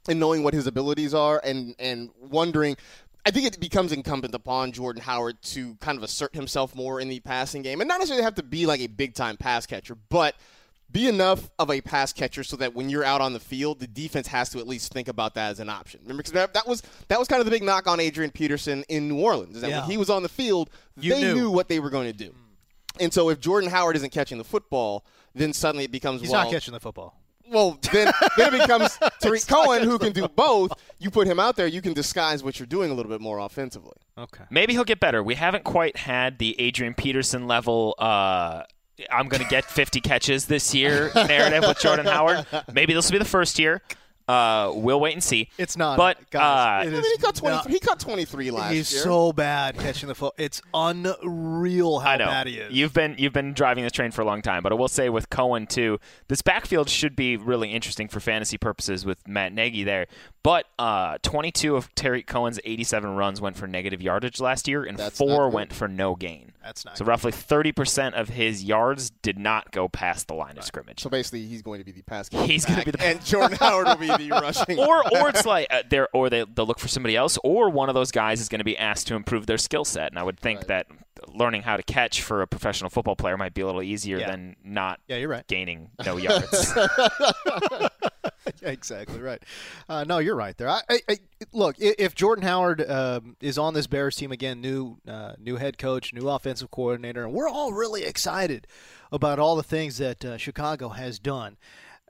[0.07, 2.77] and knowing what his abilities are and, and wondering.
[3.25, 7.09] I think it becomes incumbent upon Jordan Howard to kind of assert himself more in
[7.09, 9.95] the passing game and not necessarily have to be like a big time pass catcher,
[10.09, 10.35] but
[10.91, 13.87] be enough of a pass catcher so that when you're out on the field, the
[13.87, 15.99] defense has to at least think about that as an option.
[16.03, 18.83] Remember, because that, that was that was kind of the big knock on Adrian Peterson
[18.87, 19.81] in New Orleans, is that Yeah.
[19.81, 21.35] when he was on the field, You they knew.
[21.35, 22.33] knew what they were going to do.
[22.99, 26.43] And so if Jordan Howard isn't catching the football, then suddenly it becomes He's well,
[26.45, 27.19] not catching the football.
[27.51, 30.71] well, then, then it becomes Tarik Cohen who can do both.
[30.97, 33.39] You put him out there, you can disguise what you're doing a little bit more
[33.39, 33.97] offensively.
[34.17, 34.45] Okay.
[34.49, 35.21] Maybe he'll get better.
[35.21, 37.95] We haven't quite had the Adrian Peterson level.
[37.99, 38.63] Uh,
[39.11, 42.45] I'm going to get 50 catches this year narrative with Jordan Howard.
[42.73, 43.81] Maybe this will be the first year.
[44.27, 45.49] Uh, we'll wait and see.
[45.57, 45.97] It's not.
[45.97, 49.03] But guys, uh, I mean, he caught 20, not- he caught 23 last He's year.
[49.03, 50.33] so bad catching the foot.
[50.39, 52.73] It's unreal how I know bad he is.
[52.73, 55.09] you've been you've been driving this train for a long time, but I will say
[55.09, 59.83] with Cohen too, this backfield should be really interesting for fantasy purposes with Matt Nagy
[59.83, 60.07] there.
[60.45, 64.95] But uh, 22 of Tarik Cohen's 87 runs went for negative yardage last year, and
[64.95, 66.51] That's four went for no gain.
[66.63, 67.09] That's not so good.
[67.09, 70.99] roughly 30% of his yards did not go past the line of scrimmage.
[70.99, 72.29] So basically, he's going to be the pass.
[72.29, 74.77] He's gonna be the- and Jordan Howard will be the rushing.
[74.77, 77.89] or or it's like uh, they're or they they'll look for somebody else, or one
[77.89, 80.11] of those guys is going to be asked to improve their skill set.
[80.11, 80.67] And I would think Right.
[80.67, 80.87] that
[81.33, 84.31] learning how to catch for a professional football player might be a little easier Yeah.
[84.31, 85.45] than not Yeah, you're right.
[85.47, 86.73] gaining no yards.
[88.61, 89.41] Yeah, exactly right.
[89.89, 90.69] Uh, no, you're right there.
[90.69, 91.17] I, I, I
[91.51, 95.77] look if Jordan Howard um, is on this Bears team again, new uh, new head
[95.79, 98.67] coach, new offensive coordinator, and we're all really excited
[99.11, 101.57] about all the things that uh, Chicago has done.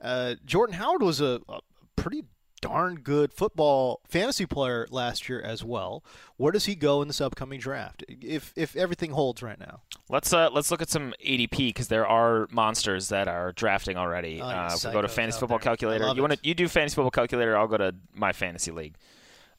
[0.00, 1.60] Uh, Jordan Howard was a, a
[1.96, 2.24] pretty
[2.60, 6.02] darn good football fantasy player last year as well.
[6.36, 9.80] Where does he go in this upcoming draft if if everything holds right now?
[10.08, 14.40] let's uh, let's look at some ADP because there are monsters that are drafting already.
[14.40, 15.64] Oh, uh, if we go to Fantasy Football there.
[15.64, 17.56] Calculator, you want to you do Fantasy Football Calculator.
[17.56, 18.94] I'll go to my fantasy league.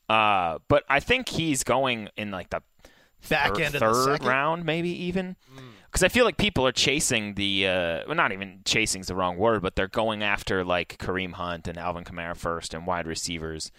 [0.09, 2.61] Uh, but I think he's going in like the
[3.29, 4.27] Back third, end of the third second?
[4.27, 5.35] Round, maybe even.
[5.87, 9.15] Because I feel like people are chasing the, uh, well, not even chasing is the
[9.15, 13.07] wrong word, but they're going after like Kareem Hunt and Alvin Kamara first and wide
[13.07, 13.71] receivers.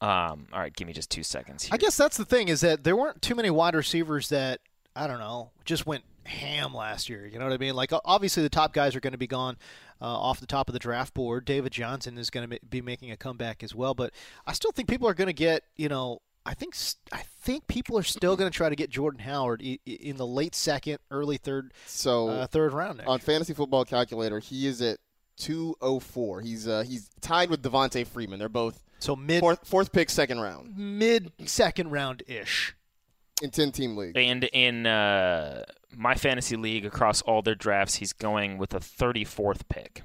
[0.00, 1.70] Um, all right, give me just two seconds here.
[1.72, 4.60] I guess that's the thing is that there weren't too many wide receivers that
[4.94, 7.26] I don't know just went ham last year.
[7.26, 7.74] You know what I mean?
[7.74, 9.56] Like obviously the top guys are going to be gone
[10.00, 11.44] uh, off the top of the draft board.
[11.44, 14.12] David Johnson is going to be making a comeback as well, but
[14.46, 16.20] I still think people are going to get you know.
[16.46, 19.62] I think s- I think people are still going to try to get Jordan Howard
[19.64, 22.98] i- i- in the late second, early third, So uh, third round.
[22.98, 23.18] Next on.
[23.18, 24.98] Fantasy Football Calculator, he is at
[25.38, 26.40] 204.
[26.42, 28.38] He's uh, he's tied with Devonta Freeman.
[28.38, 32.74] They're both So mid fourth fourth pick, second round mid second round ish.
[33.42, 34.16] in 10 team league.
[34.16, 35.64] And in uh,
[35.96, 40.02] my fantasy league, across all their drafts, he's going with a 34th pick.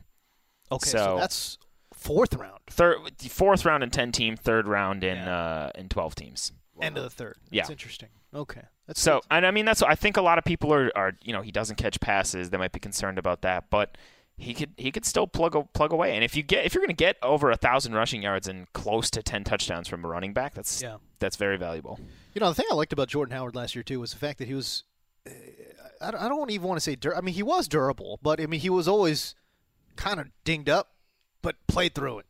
[0.71, 1.57] Okay, so, So- that's
[1.99, 2.97] fourth round, Third,
[3.29, 6.51] fourth round in 10 team, third round in uh, in 12 teams.
[6.81, 7.37] end of the third.
[7.51, 7.61] Yeah.
[7.63, 8.09] That's interesting.
[8.33, 11.13] Okay, that's So, and I mean, that's I think a lot of people are, are
[11.23, 12.49] you know he doesn't catch passes.
[12.51, 13.97] They might be concerned about that, but
[14.37, 16.13] he could he could still plug a, plug away.
[16.15, 18.71] And if you get if you're going to get over a thousand rushing yards and
[18.73, 20.97] close to 10 touchdowns from a running back, that's Yeah.
[21.19, 21.99] that's very valuable.
[22.35, 24.37] You know, the thing I liked about Jordan Howard last year too was the fact
[24.37, 24.83] that he was.
[25.27, 25.31] uh,
[25.99, 26.95] I I don't even want to say.
[26.95, 29.33] Dur- I mean, he was durable, but I mean, he was always
[29.97, 30.91] kind of dinged up,
[31.41, 32.25] but play through it.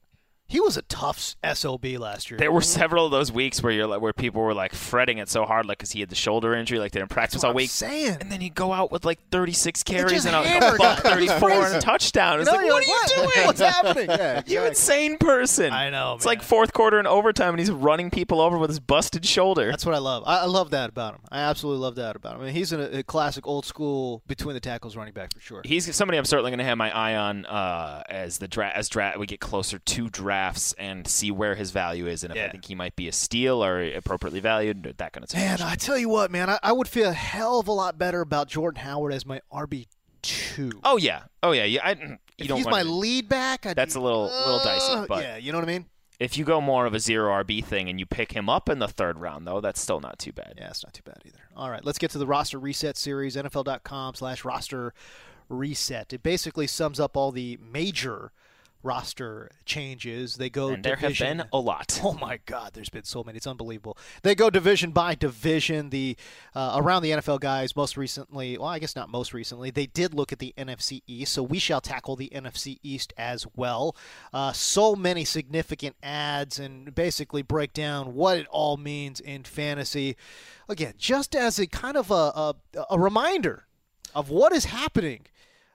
[0.49, 2.37] He was a tough sob last year.
[2.39, 5.29] There were several of those weeks where you're like, where people were like fretting it
[5.29, 7.51] so hard, like because he had the shoulder injury, like they didn't practice what all
[7.51, 7.69] I'm week.
[7.69, 8.17] saying.
[8.19, 11.79] And then he'd go out with like 36 carries and a, buck 34 and a
[11.79, 12.41] touchdown.
[12.41, 13.45] It's You know, like, what are you like, doing?
[13.45, 14.09] What's happening?
[14.09, 14.67] Yeah, You exactly.
[14.67, 15.71] insane person.
[15.71, 18.79] I know, It's like fourth quarter and overtime, and he's running people over with his
[18.79, 19.69] busted shoulder.
[19.69, 20.23] That's what I love.
[20.25, 21.21] I, I love that about him.
[21.31, 22.41] I absolutely love that about him.
[22.41, 25.61] I mean, he's a, a classic old school between the tackles running back for sure.
[25.63, 28.89] He's somebody I'm certainly going to have my eye on uh, as the dra- as
[28.89, 30.09] dra- we get closer to
[30.39, 33.11] drafts and see where his value is, and if I think he might be a
[33.11, 35.41] steal or appropriately valued, or that kind of stuff.
[35.41, 35.61] Man.
[35.61, 38.21] I tell you what, man, I, I would feel a hell of a lot better
[38.21, 39.87] about Jordan Howard as my RB
[40.21, 40.71] two.
[40.83, 41.81] oh yeah, oh yeah, yeah.
[41.85, 44.59] I, you if don't he's want my lead back, I'd That's be- a little- little
[44.63, 45.85] dicey, uh, but- yeah, you know what I mean.
[46.19, 48.79] if you go more of a zero RB thing and you pick him up in
[48.79, 50.53] the third round, though, that's still not too bad.
[50.57, 51.39] Yeah, it's not too bad either.
[51.55, 53.35] All right, let's get to the roster reset series.
[53.35, 54.93] NFL.com slash roster
[55.49, 56.13] reset.
[56.13, 58.31] It basically sums up all the major
[58.83, 60.35] roster changes.
[60.35, 61.99] They go And there have been a lot.
[62.09, 63.37] Oh my God, there's been so many.
[63.37, 63.97] It's unbelievable.
[64.23, 65.89] They go division by division.
[65.89, 66.15] The
[66.55, 67.75] uh, around the NFL guys.
[67.75, 69.69] Most recently, well, I guess not most recently.
[69.69, 73.45] They did look at the NFC East, so we shall tackle the NFC East as
[73.55, 73.95] well.
[74.33, 80.15] Uh, so many significant ads, and basically break down what it all means in fantasy.
[80.69, 82.55] Again, just as a kind of a a,
[82.91, 83.65] a reminder
[84.15, 85.25] of what is happening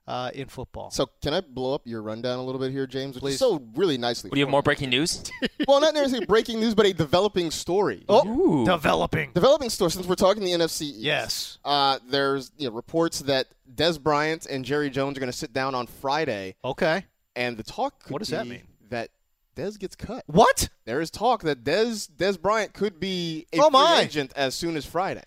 [0.07, 0.91] uh, in football.
[0.91, 3.15] So can I blow up your rundown a little bit here, James?
[3.15, 3.39] Which Please.
[3.39, 4.29] so really nicely.
[4.31, 5.23] What do you have more breaking news?
[5.69, 8.05] well, not necessarily breaking news, but a developing story.
[8.09, 9.33] oh, developing.
[9.33, 9.91] Developing story.
[9.91, 11.59] Since we're talking the NFC East, Yes.
[11.65, 15.53] Uh, there's you know, reports that Dez Bryant and Jerry Jones are going to sit
[15.53, 17.05] down on Friday, Okay.
[17.35, 18.03] and the talk.
[18.05, 18.63] Could What does that mean?
[18.91, 19.09] That
[19.57, 20.25] Dez gets cut.
[20.27, 20.69] What?
[20.85, 24.01] There is talk that Dez Dez Bryant could be a Oh, free my.
[24.03, 25.23] agent as soon as Friday.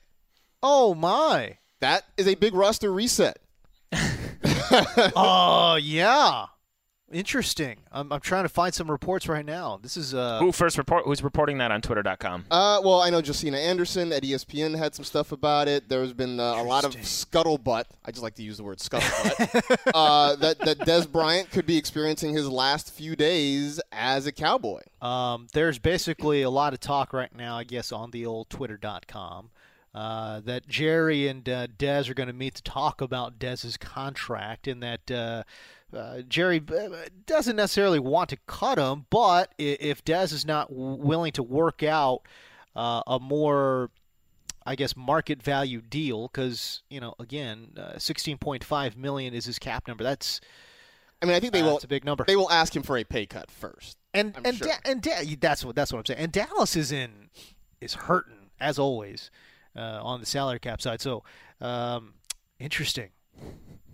[0.61, 1.57] Oh my.
[1.79, 3.37] That is a big roster reset.
[4.71, 6.45] Oh yeah,
[7.11, 7.77] interesting.
[7.91, 9.79] I'm, I'm trying to find some reports right now.
[9.81, 11.05] This is uh Who first report?
[11.05, 12.45] Who's reporting that on Twitter.com?
[12.51, 15.87] Uh, well, I know Josina Anderson at ESPN had some stuff about it.
[15.89, 17.85] There's been uh, a lot of scuttlebutt.
[18.05, 19.91] I just like to use the word scuttlebutt.
[19.93, 24.81] uh, that that Dez Bryant could be experiencing his last few days as a Cowboy.
[25.01, 29.51] um there's basically a lot of talk right now, I guess, on the old Twitter.com.
[29.97, 34.67] Uh, that Jerry and uh, Dez are going to meet to talk about Dez's contract,
[34.67, 35.41] and that uh,
[35.91, 36.89] uh, Jerry uh,
[37.25, 42.21] doesn't necessarily want to cut him, but if Dez is not willing to work out
[42.75, 43.89] uh, a more
[44.67, 49.87] I guess market value deal because you know again, uh, 16.5 million is his cap
[49.87, 50.03] number.
[50.03, 50.41] That's
[51.23, 51.71] I mean, I think they will.
[51.71, 52.23] that's a big number.
[52.23, 53.97] They will ask him for a pay cut first.
[54.13, 54.67] and I'm and sure.
[54.67, 56.19] da- and da- that's what that's what I'm saying.
[56.19, 57.29] And Dallas is in
[57.81, 59.31] is hurting as always.
[59.77, 60.99] Uh, on the salary cap side.
[61.01, 61.23] So
[61.61, 62.13] um,
[62.59, 63.09] interesting,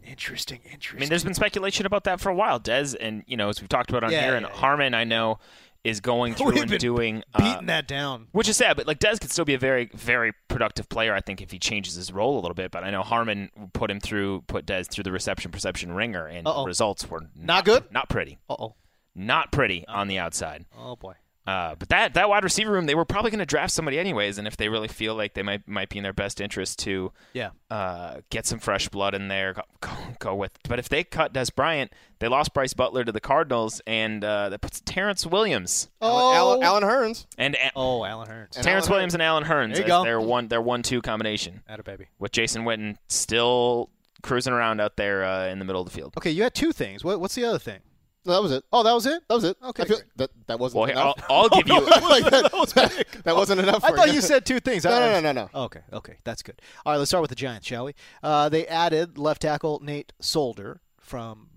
[0.03, 0.97] interesting, interesting.
[0.97, 2.59] I mean, there's been speculation about that for a while.
[2.59, 4.59] Dez and you know, as we've talked about on Yeah, here, and yeah, yeah.
[4.59, 5.39] Harmon, I know,
[5.83, 8.27] is going through and doing uh, beating that down.
[8.31, 8.77] which is sad.
[8.77, 11.13] But like Dez could still be a very, very productive player.
[11.13, 12.71] I think if he changes his role a little bit.
[12.71, 16.47] But I know Harmon put him through, put Dez through the reception perception ringer, and
[16.47, 16.65] Uh-oh.
[16.65, 17.91] results were Not good?
[17.91, 18.75] not pretty, Uh oh.
[19.15, 20.65] not pretty on the outside.
[20.77, 21.15] Oh boy.
[21.45, 24.37] Uh, but that that wide receiver room, they were probably going to draft somebody anyways,
[24.37, 27.11] and if they really feel like they might might be in their best interest to
[27.33, 27.49] Yeah.
[27.69, 30.57] uh, get some fresh blood in there, go, go, go with.
[30.69, 34.47] But if they cut Dez Bryant, they lost Brice Butler to the Cardinals, and uh,
[34.49, 37.25] that puts Terrance Williams Alan, Allen Hurns.
[37.37, 38.55] and a- Oh, Allen Hurns.
[38.55, 40.03] And Terrance Alan Williams and Allen Hurns There you as go.
[40.05, 42.07] their one their one two combination Atta baby.
[42.19, 43.89] with Jason Witten still
[44.21, 46.13] cruising around out there uh, in the middle of the field.
[46.17, 47.03] Okay, you had two things.
[47.03, 47.79] What, what's the other thing?
[48.25, 48.63] No, that was it.
[48.71, 49.21] Oh, that was it.
[49.27, 49.57] That was it.
[49.61, 51.25] Okay, I feel that that wasn't Well, here, I'll, enough.
[51.29, 51.81] I'll give you.
[51.85, 53.83] like that, that, wasn't enough.
[53.83, 54.85] I for thought you said two things.
[54.85, 55.63] No, no, no, no, no.
[55.65, 56.61] Okay, okay, that's good.
[56.85, 57.95] All right, let's start with the Giants, shall we?
[58.21, 61.47] Uh, they added left tackle Nate Solder from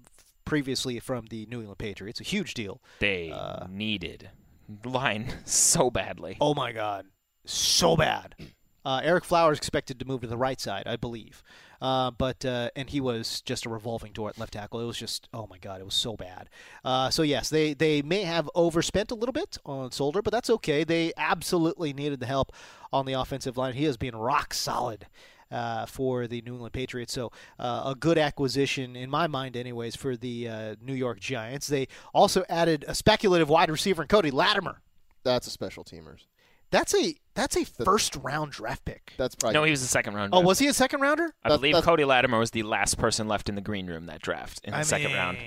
[0.44, 2.20] previously from the New England Patriots.
[2.20, 2.80] A huge deal.
[2.98, 4.30] They Uh, needed
[4.84, 6.36] line so badly.
[6.40, 7.06] Oh my God,
[7.44, 8.34] so bad.
[8.84, 11.42] Uh, Ereck Flowers expected to move to the right side, I believe,
[11.80, 14.80] uh, but uh, and he was just a revolving door at left tackle.
[14.80, 16.48] It was just oh my God, it was so bad.
[16.84, 20.50] Uh, so yes, they they may have overspent a little bit on Solder, but that's
[20.50, 20.84] okay.
[20.84, 22.52] They absolutely needed the help
[22.92, 23.74] on the offensive line.
[23.74, 25.06] He has been rock solid.
[25.48, 29.94] Uh, for the New England Patriots, so uh, a good acquisition in my mind, anyways,
[29.94, 31.68] for the uh, New York Giants.
[31.68, 34.80] They also added a speculative wide receiver in Cody Latimer.
[35.22, 36.26] That's a special teamers.
[36.70, 39.12] That's a that's a first round draft pick.
[39.16, 40.32] That's probably No, he was a second round.
[40.34, 41.34] Oh, draft was he a second rounder?
[41.44, 44.20] I That- believe Cody Latimer was the last person left in the green room that
[44.22, 45.38] draft in the second round.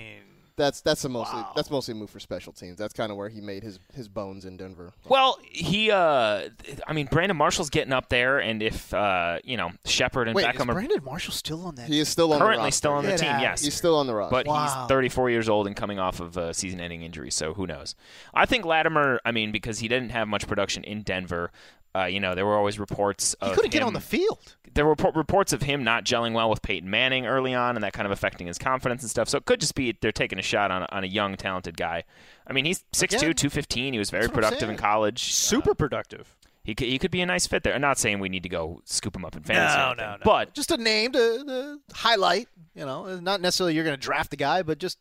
[0.56, 2.78] That's that's a mostly that's mostly a move for special teams.
[2.78, 4.92] That's kind of where he made his his bones in Denver.
[5.08, 6.48] Well, he, uh,
[6.86, 10.42] I mean, Brandon Marshall's getting up there, and if, uh, you know, Shepard and Wait,
[10.46, 11.88] is Beckham are Brandon Marshall still on that?
[11.88, 12.76] He is still on the currently roster.
[12.76, 13.40] still on the Get team, out.
[13.42, 13.62] yes.
[13.62, 14.30] He's still on the roster.
[14.30, 14.64] but Wow.
[14.82, 17.94] he's 34 years old and coming off of a season-ending injury, so who knows?
[18.34, 19.20] I think Latimer.
[19.24, 21.50] I mean, because he didn't have much production in Denver.
[21.94, 23.34] Uh, you know, there were always reports.
[23.42, 24.56] he couldn't get on the field.
[24.74, 27.92] There were reports of him not gelling well with Peyton Manning early on, and that
[27.92, 29.28] kind of affecting his confidence and stuff.
[29.28, 32.04] So it could just be they're taking a shot on, on a young, talented guy.
[32.46, 33.92] I mean, he's 6'2", Again, 215.
[33.94, 35.32] He was very that's what I'm productive in college.
[35.32, 36.36] Super Uh, productive.
[36.62, 37.74] he could, he could be a nice fit there.
[37.74, 39.76] I'm not saying we need to go scoop him up in fantasy.
[39.76, 40.18] No, anything, no, no.
[40.24, 42.46] But just a name to, to highlight.
[42.76, 44.98] You know, not necessarily you're going to draft the guy, but just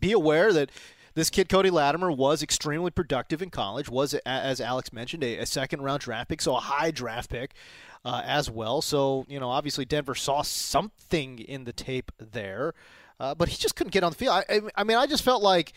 [0.00, 0.70] be aware that
[1.14, 3.88] this kid Cody Latimer was extremely productive in college.
[3.88, 7.52] Was as Alex mentioned, a, a second round draft pick, so a high draft pick
[8.04, 8.82] uh, as well.
[8.82, 12.74] So you know, obviously Denver saw something in the tape there,
[13.18, 14.44] uh, but he just couldn't get on the field.
[14.48, 15.72] I, I, mean, I just felt like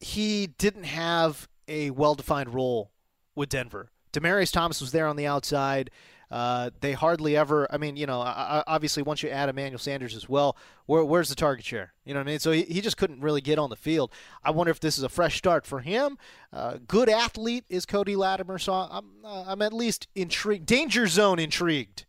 [0.00, 2.90] he didn't have a well-defined role
[3.34, 3.90] with Denver.
[4.12, 5.90] Demaryius Thomas was there on the outside.
[6.34, 7.68] Uh, they hardly ever.
[7.72, 11.04] I mean, you know, I- I- obviously once you add Emmanuel Sanders as well, where,
[11.04, 11.92] where's the target share?
[12.04, 12.38] You know what I mean?
[12.40, 14.10] So he, he just couldn't really get on the field.
[14.42, 16.18] I wonder if this is a fresh start for him.
[16.52, 20.66] Uh, good athlete is Cody Latimer, so I'm uh, I'm at least intrigued.
[20.66, 22.04] Danger zone intrigued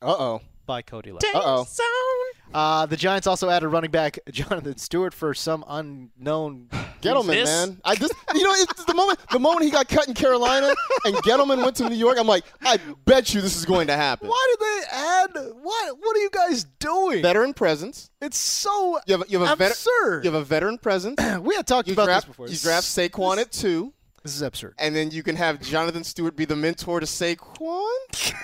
[0.00, 0.40] Uh oh.
[0.64, 1.34] by Cody Latimer.
[1.38, 1.64] Uh oh.
[2.54, 6.68] Uh, the Giants also added running back Jonathan Stewart for some unknown.
[7.02, 7.78] Gettleman, This- man.
[7.84, 11.14] I just you know it's the moment the moment he got cut in Carolina and
[11.16, 12.16] Gettleman went to New York.
[12.18, 14.28] I'm like, I bet you this is going to happen.
[14.28, 15.54] Why did they add?
[15.62, 15.98] What?
[16.00, 17.22] What are you guys doing?
[17.22, 18.10] Veteran presence.
[18.20, 20.24] It's so You have a, you have a absurd.
[20.24, 21.20] you have a veteran presence.
[21.40, 22.48] we had talked You about draft this before.
[22.48, 23.92] you draft Saquon at two,
[24.26, 24.74] This is absurd.
[24.78, 27.86] and then you can have Jonathan Stewart be the mentor to Saquon.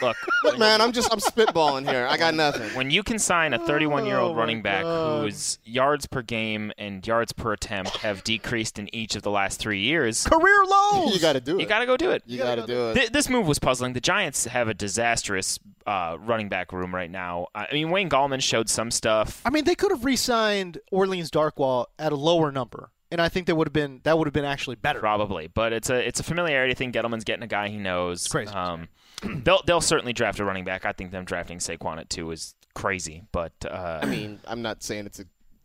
[0.00, 2.06] look, Look, man, I'm just I'm spitballing here.
[2.08, 2.68] I got nothing.
[2.76, 5.22] when you can sign a 31 year Oh, old my running back God.
[5.24, 9.58] whose yards per game and yards per attempt have decreased in each of the last
[9.58, 11.14] three years, Career lows.
[11.14, 11.62] You got to do it.
[11.62, 12.22] you got to go do it.
[12.26, 12.94] You got to do it.
[12.94, 13.92] Th- this move was puzzling.
[13.92, 17.48] The Giants have a disastrous uh, running back room right now.
[17.54, 19.42] I mean, Wayne Gallman showed some stuff.
[19.44, 23.46] I mean, they could have re-signed Orleans Darkwa at a lower number, and I think
[23.46, 24.98] that would have been that would have been actually better.
[24.98, 26.90] Probably, but it's a it's a familiarity thing.
[26.90, 28.22] Gettleman's getting a guy he knows.
[28.22, 28.52] It's crazy.
[28.52, 28.88] Um,
[29.44, 30.84] they'll they'll certainly draft a running back.
[30.84, 34.82] I think them drafting Saquon at two is crazy, but uh, I mean, I'm not
[34.82, 35.24] saying it's a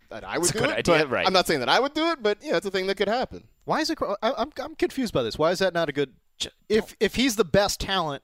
[0.10, 0.78] that I would It's a do good it.
[0.78, 1.26] idea, but right.
[1.28, 3.10] I'm not saying that I would do it, but yeah, it's a thing that could
[3.10, 3.44] happen.
[3.66, 3.98] Why is it?
[4.22, 5.38] I, I'm I'm confused by this.
[5.38, 6.14] Why is that not a good?
[6.70, 8.24] If if he's the best talent,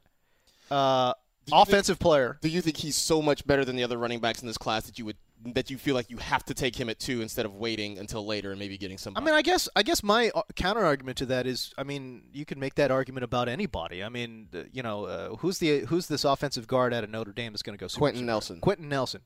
[0.70, 1.14] uh,
[1.52, 4.48] offensive player, Do you think he's so much better than the other running backs in
[4.48, 7.00] this class that you would that you feel like you have to take him at
[7.00, 9.24] two instead of waiting until later and maybe getting somebody.
[9.24, 12.46] I mean, I guess I guess my counter argument to that is, I mean, you
[12.46, 14.04] can make that argument about anybody.
[14.04, 17.34] I mean, uh, you know, uh, who's the who's this offensive guard out of Notre
[17.34, 17.88] Dame that's going to go?
[17.88, 18.26] Super Quenton Super?
[18.28, 18.60] Nelson.
[18.62, 19.22] Quenton Nelson.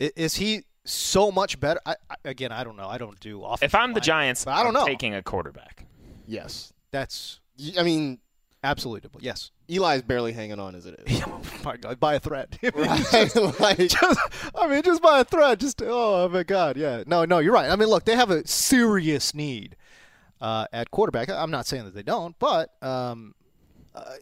[0.00, 1.80] I- Is he so much better?
[1.86, 2.88] I, I, again, I don't know.
[2.88, 3.64] I don't do offensive.
[3.66, 4.86] if I'm the Giants, I don't I'm know.
[4.86, 5.86] taking a quarterback.
[6.26, 6.72] yes.
[6.90, 7.40] That's
[7.78, 8.18] I mean,
[8.62, 9.10] Absolutely.
[9.20, 9.50] Yes.
[9.68, 11.22] Eli's barely hanging on as it is.
[11.64, 12.58] my God, by a thread.
[12.74, 13.60] Right?
[13.60, 14.20] like, just,
[14.54, 15.60] I mean, just by a thread.
[15.60, 17.04] Just oh my God, yeah.
[17.06, 17.70] No, no, you're right.
[17.70, 19.76] I mean, look, they have a serious need
[20.40, 21.30] uh, at quarterback.
[21.30, 23.34] I'm not saying that they don't, but um,
[23.94, 24.16] uh,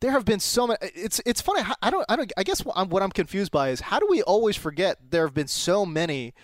[0.00, 0.78] there have been so many.
[0.82, 1.62] It's it's funny.
[1.82, 2.04] I don't.
[2.08, 2.32] I don't.
[2.36, 5.26] I guess what I'm, what I'm confused by is how do we always forget there
[5.26, 6.34] have been so many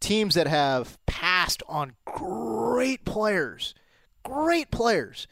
[0.00, 3.74] teams that have passed on great players,
[4.22, 5.26] great players,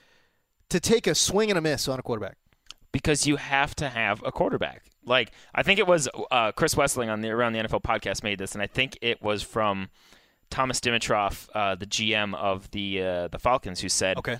[0.72, 2.37] to take a swing and a miss on a quarterback.
[2.92, 4.82] because you have to have a quarterback.
[5.04, 8.38] Like I think it was uh, Chris Wesseling on the Around the NFL podcast made
[8.38, 9.88] this, and I think it was from
[10.50, 14.37] Thomas Dimitroff, uh, the GM of the uh, the Falcons, who said, Okay.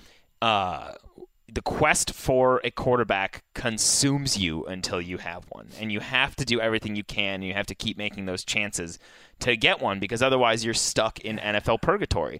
[1.53, 6.45] The quest for a quarterback consumes you until you have one, and you have to
[6.45, 7.41] do everything you can.
[7.43, 8.97] You have to keep making those chances
[9.41, 12.39] to get one, because otherwise you're stuck in NFL purgatory.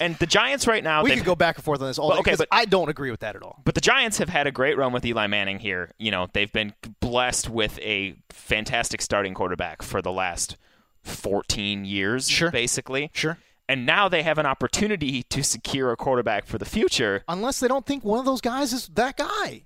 [0.00, 2.14] and the Giants right now, We could go back and forth on this all But,
[2.24, 3.60] day okay, but- I don't agree with that at all.
[3.64, 5.90] but the Giants have had a great run with Eli Manning here.
[5.98, 10.56] You know, they've been blessed with a fantastic starting quarterback for the last
[11.02, 12.50] 14 years, Sure.
[12.50, 13.10] basically.
[13.12, 13.36] Sure.
[13.68, 17.24] And now they have an opportunity to secure a quarterback for the future.
[17.28, 19.64] Unless they don't think one of those guys is that guy.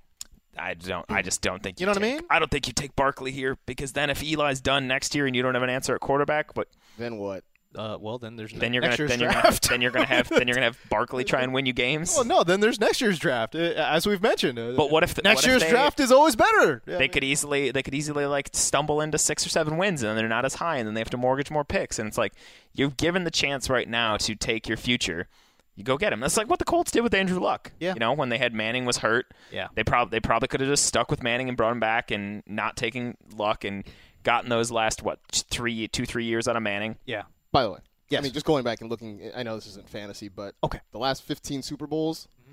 [0.56, 1.06] I don't.
[1.08, 2.20] I just don't think You know what I mean?
[2.30, 5.34] I don't think you take Barkley here because then if Eli's done next year and
[5.36, 7.44] you don't have an answer at quarterback, but then what?
[7.76, 9.68] Uh, well, then there's then you're next gonna year's then you're gonna, draft.
[9.68, 12.14] then you're gonna have then you're gonna have Barkley try and win you games.
[12.16, 14.58] well, no, then there's next year's draft, uh, as we've mentioned.
[14.58, 16.82] Uh, But what if the- next what if year's they- draft is always better?
[16.86, 20.16] Yeah, they could easily they could easily like stumble into six or seven wins and
[20.18, 22.32] they're not as high and then they have to mortgage more picks and it's like
[22.72, 25.28] you're given the chance right now to take your future
[25.76, 27.92] you go get him that's like what the colts did with andrew luck Yeah.
[27.94, 29.68] you know when they had manning was hurt Yeah.
[29.74, 32.42] they probably they probably could have just stuck with manning and brought him back and
[32.46, 33.84] not taking luck and
[34.24, 37.22] gotten those last what three two three years out of manning yeah.
[37.52, 37.78] By the way,
[38.10, 38.20] Yes.
[38.20, 39.30] I mean just going back and looking.
[39.36, 40.80] I know this isn't fantasy, but Okay.
[40.92, 42.52] the last 15 Super Bowls, mm-hmm.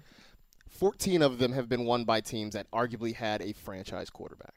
[0.70, 4.54] 14 of them have been won by teams that arguably had a franchise quarterback.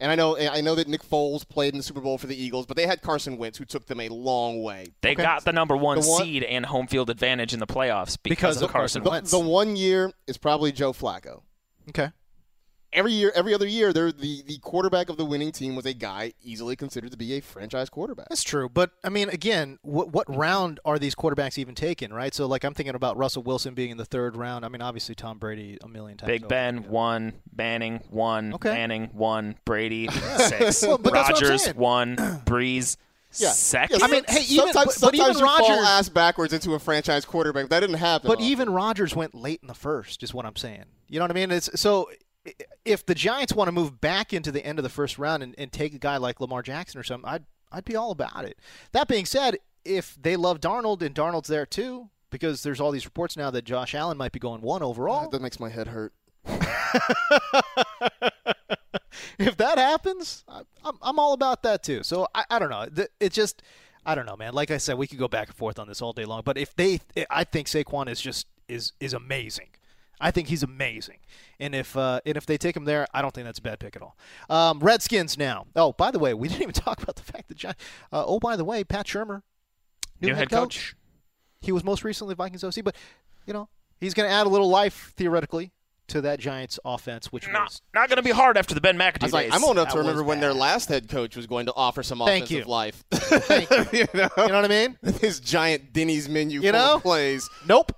[0.00, 2.36] And I know I know that Nick Foles played in the Super Bowl for the
[2.36, 4.88] Eagles, but they had Carson Wentz, who took them a long way.
[5.02, 5.22] they Okay.
[5.22, 8.22] got the number one, The one- seed and home field advantage in the playoffs because,
[8.22, 11.42] Because of of carson Carson The, wentz the one year is probably Joe Flacco.
[11.90, 12.10] Okay.
[12.94, 15.92] Every year, every other year, they're the the quarterback of the winning team was a
[15.92, 18.28] guy easily considered to be a franchise quarterback.
[18.28, 22.12] That's true, but I mean, again, what what round are these quarterbacks even taken?
[22.12, 22.32] Right.
[22.32, 24.64] So, like, I'm thinking about Russell Wilson being in the third round.
[24.64, 26.28] I mean, obviously Tom Brady a million times.
[26.28, 26.48] Big over.
[26.48, 28.70] Ben one, Manning one, Okay.
[28.72, 32.96] Manning one, Brady six, Well, but that's what I'm Rodgers one, Brees
[33.36, 33.48] Yeah.
[33.50, 33.98] second.
[34.00, 36.52] Yeah, I mean, hey, even- sometimes, but- but even sometimes you fall Rodgers- ass backwards
[36.52, 37.68] into a franchise quarterback.
[37.70, 38.28] That didn't happen.
[38.28, 38.46] But often.
[38.46, 40.84] even Rodgers went late in the first, is what I'm saying.
[41.08, 41.50] You know what I mean?
[41.50, 42.14] It's so i-
[42.84, 45.54] if the Giants want to move back into the end of the first round and,
[45.58, 48.58] and take a guy like Lamar Jackson or something, I'd I'd be all about it.
[48.92, 53.04] That being said, if they love Darnold and Darnold's there too, because there's all these
[53.04, 55.28] reports now that Josh Allen might be going one overall.
[55.30, 56.12] that makes my head hurt.
[59.38, 62.02] if that happens, I'm, I'm all about that too.
[62.02, 62.86] So I, I don't know.
[63.18, 63.62] It just,
[64.06, 64.52] I don't know, man.
[64.52, 66.42] Like I said, we could go back and forth on this all day long.
[66.44, 69.68] But if they, I think Saquon is just is is amazing.
[70.20, 71.18] I think he's amazing.
[71.60, 73.78] And if uh, and if they take him there, I don't think that's a bad
[73.78, 74.16] pick at all.
[74.48, 75.66] Um, Redskins now.
[75.76, 77.56] Oh, by the way, we didn't even talk about the fact that.
[77.56, 79.42] Gi- Uh, oh, by the way, Pat Shurmur,
[80.20, 80.94] new, New head coach.
[81.60, 82.94] He was most recently Vikings OC, but
[83.46, 83.68] you know
[84.00, 85.72] he's going to add a little life theoretically
[86.08, 88.98] to that Giants offense, which not was not going to be hard after the Ben
[88.98, 89.54] McAdoo I was like, days.
[89.54, 92.18] I'm old enough to remember when their last head coach was going to offer some
[92.18, 92.70] Thank offensive you.
[92.70, 93.02] life.
[93.10, 94.00] Thank you.
[94.00, 94.98] you know, You know what I mean?
[95.22, 96.94] his giant Denny's menu You full know?
[96.96, 97.48] of plays.
[97.66, 97.92] Nope.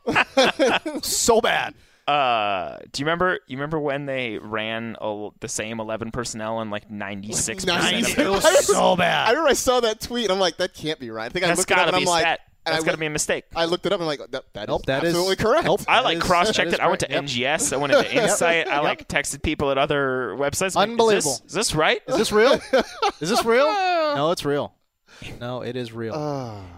[1.03, 1.75] so bad.
[2.07, 3.41] Uh, do you remember?
[3.49, 8.05] You remember when they ran a, the same eleven personnel in like ninety six percent
[8.05, 9.27] of It their was I remember- so bad.
[9.27, 10.25] I remember I saw that tweet.
[10.27, 11.27] and I'm like, that can't be right.
[11.27, 12.41] I think I That's looked it up and I'm like, stat.
[12.65, 13.45] and I That's got to looked- be a mistake.
[13.57, 15.65] I looked it up and I'm like, that, that Nope, is that is- absolutely correct.
[15.65, 15.81] nope.
[15.89, 16.79] I like cross checked it.
[16.81, 17.27] I went to correct.
[17.27, 17.73] NGS.
[17.73, 18.69] I went into Insight.
[18.69, 20.77] I like texted people at other websites.
[20.77, 21.33] I'm like, Unbelievable.
[21.33, 22.03] Is this, is this right?
[22.07, 22.53] Is this real?
[23.21, 23.67] Is this real?
[23.67, 24.75] No, it's real.
[25.41, 26.15] No, it is real.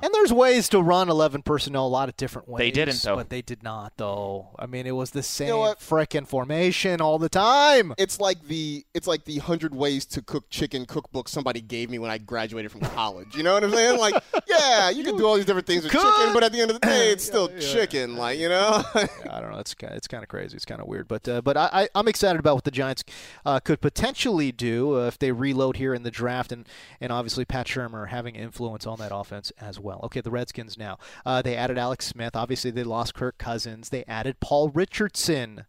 [0.02, 2.60] and there's ways to run 11 personnel a lot of different ways.
[2.60, 3.16] They didn't, though.
[3.16, 4.48] But they did not, though.
[4.58, 5.80] I mean, it was the same know what?
[5.80, 7.94] frickin' formation all the time.
[7.98, 11.98] It's like the it's like the hundred ways to cook chicken cookbook somebody gave me
[11.98, 13.36] when I graduated from college.
[13.36, 13.98] You know what I'm saying?
[13.98, 16.00] Like, yeah, you can do all these different things with could.
[16.00, 18.16] chicken, but at the end of the day, it's still chicken.
[18.16, 18.82] Like, you know.
[18.94, 19.58] I don't know.
[19.58, 20.56] It's kind of, it's kind of crazy.
[20.56, 23.04] It's kind of weird, but uh, but I, I I'm excited about what the Giants
[23.44, 26.68] uh, could potentially do uh, if they reload here in the draft, and
[27.00, 30.00] and obviously Pat Shurmur having influence on that offense as well.
[30.04, 30.98] Okay, the Redskins now.
[31.24, 32.34] Uh, they added Alex Smith.
[32.34, 33.90] Obviously, they lost Kirk Cousins.
[33.90, 35.64] They added Paul Richardson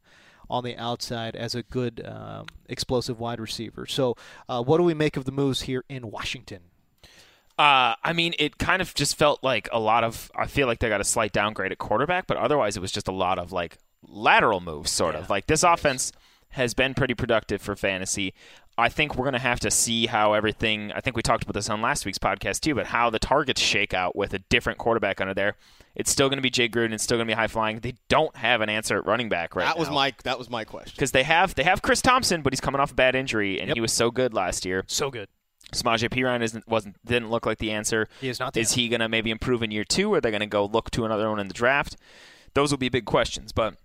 [0.50, 3.86] on the outside as a good um, explosive wide receiver.
[3.86, 4.16] So,
[4.48, 6.62] uh, what do we make of the moves here in Washington?
[7.60, 10.32] Uh, I mean, it kind of just felt like a lot of.
[10.36, 13.08] I feel like they got a slight downgrade at quarterback, but otherwise, it was just
[13.08, 13.78] a lot of like
[14.08, 15.30] lateral moves, sort of.
[15.30, 16.12] Like this offense
[16.52, 18.34] has been pretty productive for fantasy.
[18.80, 20.92] I think we're going to have to see how everything.
[20.94, 23.62] I think we talked about this on last week's podcast too, but how the targets
[23.62, 25.56] shake out with a different quarterback under there.
[25.96, 26.94] It's still going to be Jay Gruden.
[26.94, 27.80] It's still going to be high flying.
[27.80, 29.96] They don't have an answer at running back right that was now.
[29.96, 30.94] my that was my question.
[30.96, 33.68] because they have they have Chris Thompson, but he's coming off a bad injury, and
[33.70, 33.76] Yep.
[33.76, 34.84] he was so good last year.
[34.88, 35.28] So good.
[35.74, 38.08] Samaje Perine isn't wasn't didn't look like the answer.
[38.22, 40.14] He is not the Is he going to maybe improve in year two?
[40.14, 41.96] Or are they going to go look to another one in the draft?
[42.54, 43.52] Those will be big questions.
[43.52, 43.76] But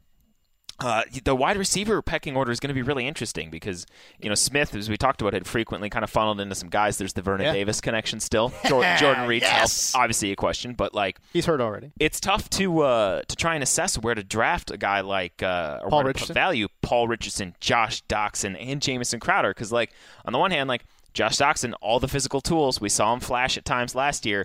[0.80, 3.86] uh, the wide receiver pecking order is going to be really interesting because
[4.20, 6.98] you know Smith, as we talked about, had frequently kind of funneled into some guys.
[6.98, 7.52] There's the Vernon Yeah.
[7.52, 8.52] Davis connection still.
[8.66, 9.94] Jor- Jordan Reed's Yes.
[9.94, 11.92] obviously a question, but like He's hurt already.
[12.00, 15.78] it's tough to uh, to try and assess where to draft a guy like uh,
[15.82, 16.34] or Paul where to put Richardson?
[16.34, 19.50] value Paul Richardson, Josh Doctson, and Jamison Crowder.
[19.50, 19.92] Because like
[20.24, 23.56] on the one hand, like Josh Doctson, all the physical tools we saw him flash
[23.56, 24.44] at times last year.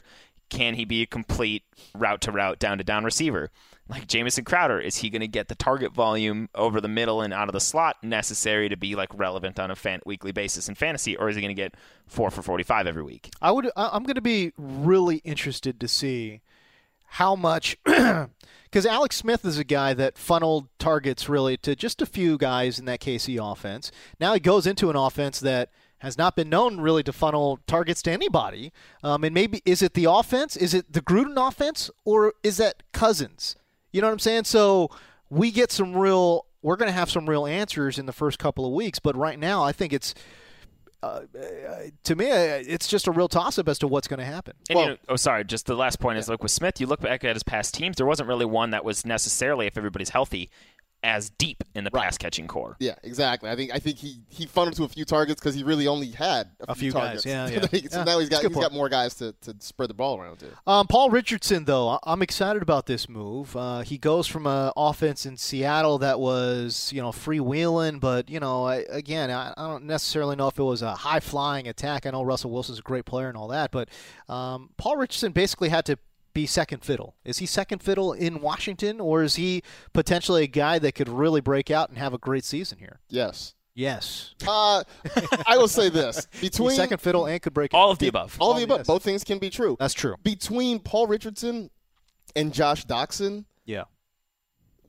[0.50, 1.64] Can he be a complete
[1.95, 3.52] route to route, down to down receiver?
[3.88, 7.34] Like Jamison Crowder, is he going to get the target volume over the middle and
[7.34, 10.76] out of the slot necessary to be like relevant on a fan- weekly basis in
[10.76, 11.74] fantasy, or is he going to get
[12.06, 13.32] four for forty five every week?
[13.41, 13.72] I would.
[13.76, 16.41] I'm going to be really interested to see
[17.14, 22.06] how much, because Alex Smith is a guy that funneled targets really to just a
[22.06, 23.91] few guys in that KC offense.
[24.20, 25.70] Now he goes into an offense that
[26.00, 28.72] has not been known really to funnel targets to anybody.
[29.04, 30.56] Um, and maybe is it the offense?
[30.56, 33.56] Is it the Gruden offense, or is that Cousins?
[33.91, 34.45] You know what I'm saying?
[34.45, 34.89] So
[35.30, 36.45] we get some real.
[36.62, 39.39] We're going to have some real answers in the first couple of weeks, but right
[39.39, 40.14] now I think it's
[41.02, 44.54] to me, uh, it's just a real toss up as to what's going to happen.
[44.70, 45.43] And you know, oh, sorry.
[45.45, 47.97] Just the last point is, like with Smith, you look back at his past teams.
[47.97, 50.50] There wasn't really one that was necessarily, if everybody's healthy,
[51.02, 52.76] as deep in the pass catching core.
[52.80, 53.50] Yeah, exactly.
[53.50, 56.08] I think I think he he funneled to a few targets because he really only
[56.12, 57.26] had a, A few guys, targets.
[57.26, 57.62] yeah, yeah.
[57.62, 57.68] so
[58.00, 58.04] yeah.
[58.04, 59.93] now Yeah, he's that's a got good he's got more guys to, to spread the
[59.93, 60.47] ball around to.
[60.68, 63.56] Um, Paul Richardson, though, I- I'm excited about this move.
[63.56, 68.39] Uh, he goes from an offense in Seattle that was, you know, freewheeling, but you
[68.41, 72.06] know, I, again, I, I don't necessarily know if it was a high flying attack.
[72.06, 73.88] I know Russell Wilson's a great player and all that, but
[74.28, 75.97] um, Paul Richardson basically had to
[76.42, 77.16] be second fiddle.
[77.26, 79.62] Is he second fiddle in Washington, or is he
[79.94, 83.00] potentially a guy that could really break out and have a great season here?
[83.10, 83.56] Yes.
[83.76, 84.34] Yes.
[84.48, 84.84] Uh,
[85.48, 87.92] I will say this: He's between second fiddle and could break All out.
[87.94, 88.38] of the above.
[88.40, 88.88] all of the above, yes.
[88.88, 89.78] both things can be true.
[89.80, 90.16] That's true.
[90.24, 91.70] Between Paul Richardson
[92.36, 93.84] and Josh Doctson, Yeah.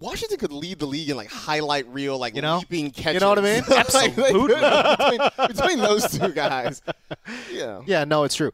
[0.01, 2.59] Washington could lead the league in like highlight reel, like You know?
[2.59, 3.15] leaping catches.
[3.15, 3.63] You know what I mean?
[3.69, 4.57] Like, Absolutely.
[5.19, 6.83] between, between those two guys,
[7.53, 7.83] yeah.
[7.87, 8.51] Yeah, no, it's true.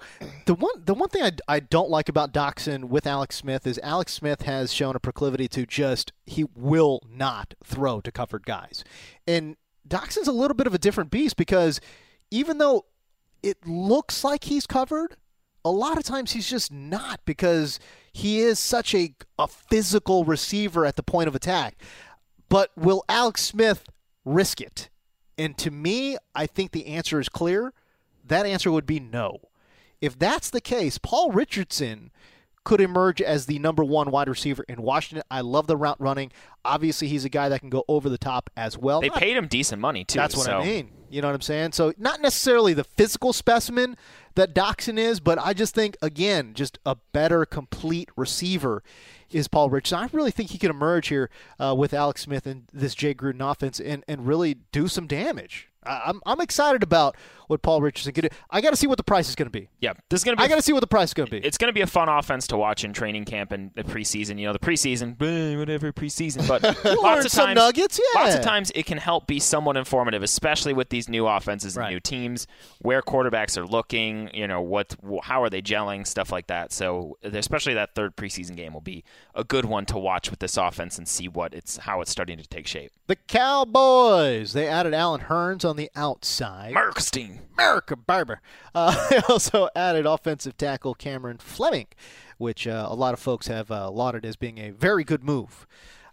[0.46, 3.78] The one the one thing I, I don't like about Doctson with Alex Smith is
[3.82, 8.82] Alex Smith has shown a proclivity to just he will not throw to covered guys.
[9.26, 11.80] And Doctson's a little bit of a different beast because
[12.30, 12.86] even though
[13.42, 15.16] it looks like he's covered,
[15.66, 17.80] a lot of times he's just not because
[18.12, 21.76] he is such a, a physical receiver at the point of attack.
[22.48, 23.84] But will Alex Smith
[24.24, 24.88] risk it?
[25.36, 27.72] And to me, I think the answer is clear.
[28.24, 29.40] That answer would be no.
[30.00, 32.12] If that's the case, Paul Richardson
[32.62, 35.24] could emerge as the number one wide receiver in Washington.
[35.32, 36.30] I love the route running.
[36.64, 39.00] Obviously, he's a guy that can go over the top as well.
[39.00, 40.18] They Not- paid him decent money too.
[40.18, 40.58] that's what so.
[40.58, 40.90] I mean.
[41.10, 41.72] You know what I'm saying?
[41.72, 43.96] So not necessarily the physical specimen
[44.34, 48.82] that Doctson is, but I just think again, just a better complete receiver
[49.30, 49.98] is Paul Richardson.
[49.98, 53.40] I really think he can emerge here uh, with Alex Smith and this Jay Gruden
[53.40, 55.68] offense and, and really do some damage.
[55.86, 57.16] I'm I'm excited about
[57.48, 58.28] what Paul Richardson can do.
[58.50, 59.68] I got to see what the price is going to be.
[59.80, 60.42] Yeah, this is gonna be.
[60.42, 61.46] I got to see what the price is going to be.
[61.46, 64.38] it's going to be a fun offense to watch in training camp and the preseason.
[64.38, 66.62] You know, the preseason, eh, whatever preseason, but
[67.02, 68.20] lots of times, nuggets, yeah.
[68.22, 71.82] Lots of times it can help be somewhat informative, especially with these new offenses and
[71.84, 71.92] Right.
[71.92, 72.46] new teams,
[72.80, 74.28] where quarterbacks are looking.
[74.34, 76.72] You know, what, how are they gelling, stuff like that.
[76.72, 79.04] So, especially that third preseason game will be
[79.36, 82.38] a good one to watch with this offense and see what it's how it's starting
[82.38, 82.90] to take shape.
[83.06, 84.52] the Cowboys.
[84.52, 86.74] They added Allen Hurns on the outside.
[86.74, 87.40] Markstein.
[87.54, 88.40] America Barber.
[88.74, 91.88] Uh, they also added offensive tackle Cameron Fleming,
[92.38, 95.66] which uh, a lot of folks have uh, lauded as being a very good move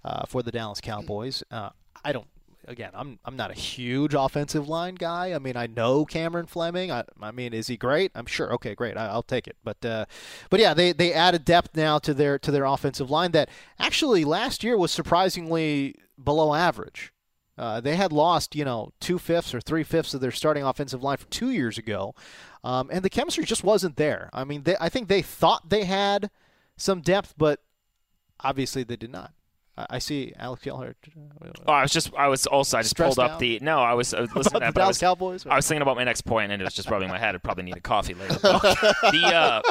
[0.04, 1.44] uh, for the Dallas Cowboys.
[1.52, 1.70] Uh,
[2.04, 2.28] I don't.
[2.66, 5.34] Again, I'm I'm not a huge offensive line guy.
[5.34, 6.92] I mean, I know Cameron Fleming.
[6.92, 8.12] I, I mean, is he great?
[8.16, 8.54] I'm sure.
[8.54, 8.96] Okay, great.
[8.96, 9.58] I, I'll take it.
[9.66, 10.06] But uh,
[10.50, 13.50] but yeah, they they added depth now to their to their offensive line that
[13.80, 17.13] actually last year was surprisingly below average.
[17.58, 21.04] Uh, they had lost, you know, two fifths or three fifths of their starting offensive
[21.04, 22.16] line from two years ago,
[22.64, 24.30] um, and the chemistry just wasn't there.
[24.34, 26.32] I mean, they, I think they thought they had
[26.78, 27.62] some depth, but
[28.40, 29.34] obviously they did not.
[29.78, 30.96] I, I see Alex Gelhar.
[31.68, 33.40] Oh, I was just, I was also, I just Stressed pulled up out?
[33.40, 33.60] the.
[33.62, 34.74] No, I was, I was listening About to that.
[34.74, 35.46] the I Dallas was, Cowboys?
[35.48, 37.36] I was thinking about my next point, and it was just rubbing my head.
[37.36, 38.34] I'd probably need a coffee later.
[38.42, 39.62] the uh,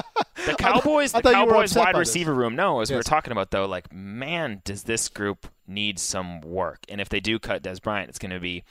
[0.46, 2.00] the Cowboys, I the you were Cowboys wide this.
[2.00, 2.56] receiver room.
[2.56, 6.80] No, as we were talking about though, like man, does this group needs some work.
[6.88, 8.64] And if they do cut Dez Bryant, it's going to be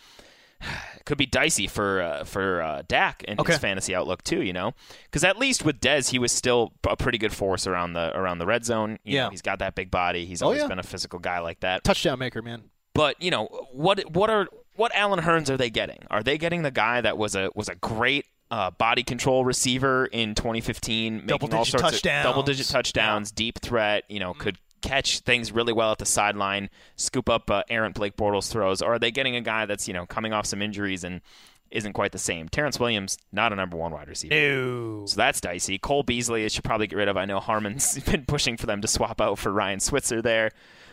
[1.06, 3.54] could be dicey for uh, for uh, Dak and Okay.
[3.54, 4.42] his fantasy outlook too.
[4.42, 4.74] You know,
[5.06, 8.40] because at least with Dez, he was still a pretty good force around the around
[8.40, 9.00] the red zone.
[9.04, 9.24] You Yeah.
[9.26, 10.26] know, he's got that big body.
[10.26, 10.68] He's Oh, always yeah.
[10.68, 11.84] been a physical guy like that.
[11.84, 12.64] Touchdown maker, man.
[12.94, 14.12] But you know what?
[14.12, 16.00] What are what Allen Hurns are they getting?
[16.10, 20.06] Are they getting the guy that was a was a great uh, body control receiver
[20.08, 22.26] in 2015, making all sorts touchdowns.
[22.26, 24.04] of double digit touchdowns, deep threat?
[24.10, 28.16] You know, could catch things really well at the sideline, scoop up uh, errant Blake
[28.16, 31.04] Bortles throws, or are they getting a guy that's you know coming off some injuries
[31.04, 31.22] and
[31.70, 32.50] isn't quite the same?
[32.50, 34.34] Terrance Williams, not a number one wide receiver.
[34.34, 35.06] No.
[35.06, 35.78] So that's dicey.
[35.78, 37.18] Cole Beasley, they should probably get rid of.
[37.18, 40.52] I know Harmon's been pushing for them to swap out for Ryan Switzer there.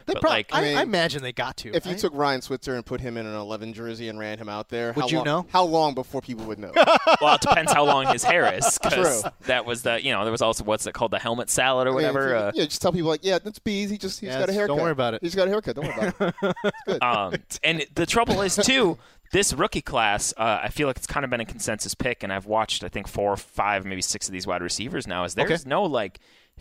[0.08, 1.72] They but prob- like, I, I mean, I imagine they got to.
[1.72, 4.48] If you took Ryan Switzer and put him in an 11 jersey and ran him
[4.48, 5.46] out there, Would how you long, know?
[5.52, 6.72] How long before people would know?
[7.20, 8.78] well, it depends how long his hair is.
[8.82, 8.92] 'cause
[9.22, 9.30] True.
[9.46, 11.90] That was the you know there was also what's it called the helmet salad or
[11.90, 12.34] I mean, whatever.
[12.34, 13.90] if uh, yeah, just tell people like, yeah, that's Bees.
[13.90, 14.76] He just he's Yeah, got a haircut.
[14.76, 15.20] don't worry about it.
[15.22, 15.76] He's got a haircut.
[15.76, 16.54] Don't worry about it.
[16.64, 17.02] It's good.
[17.02, 18.98] um, and the trouble is too,
[19.32, 20.32] this rookie class.
[20.36, 22.88] Uh, I feel like it's kind of been a consensus pick, and I've watched I
[22.88, 25.24] think four, five, maybe six of these wide receivers now.
[25.24, 25.68] Is there's Okay.
[25.68, 26.18] no like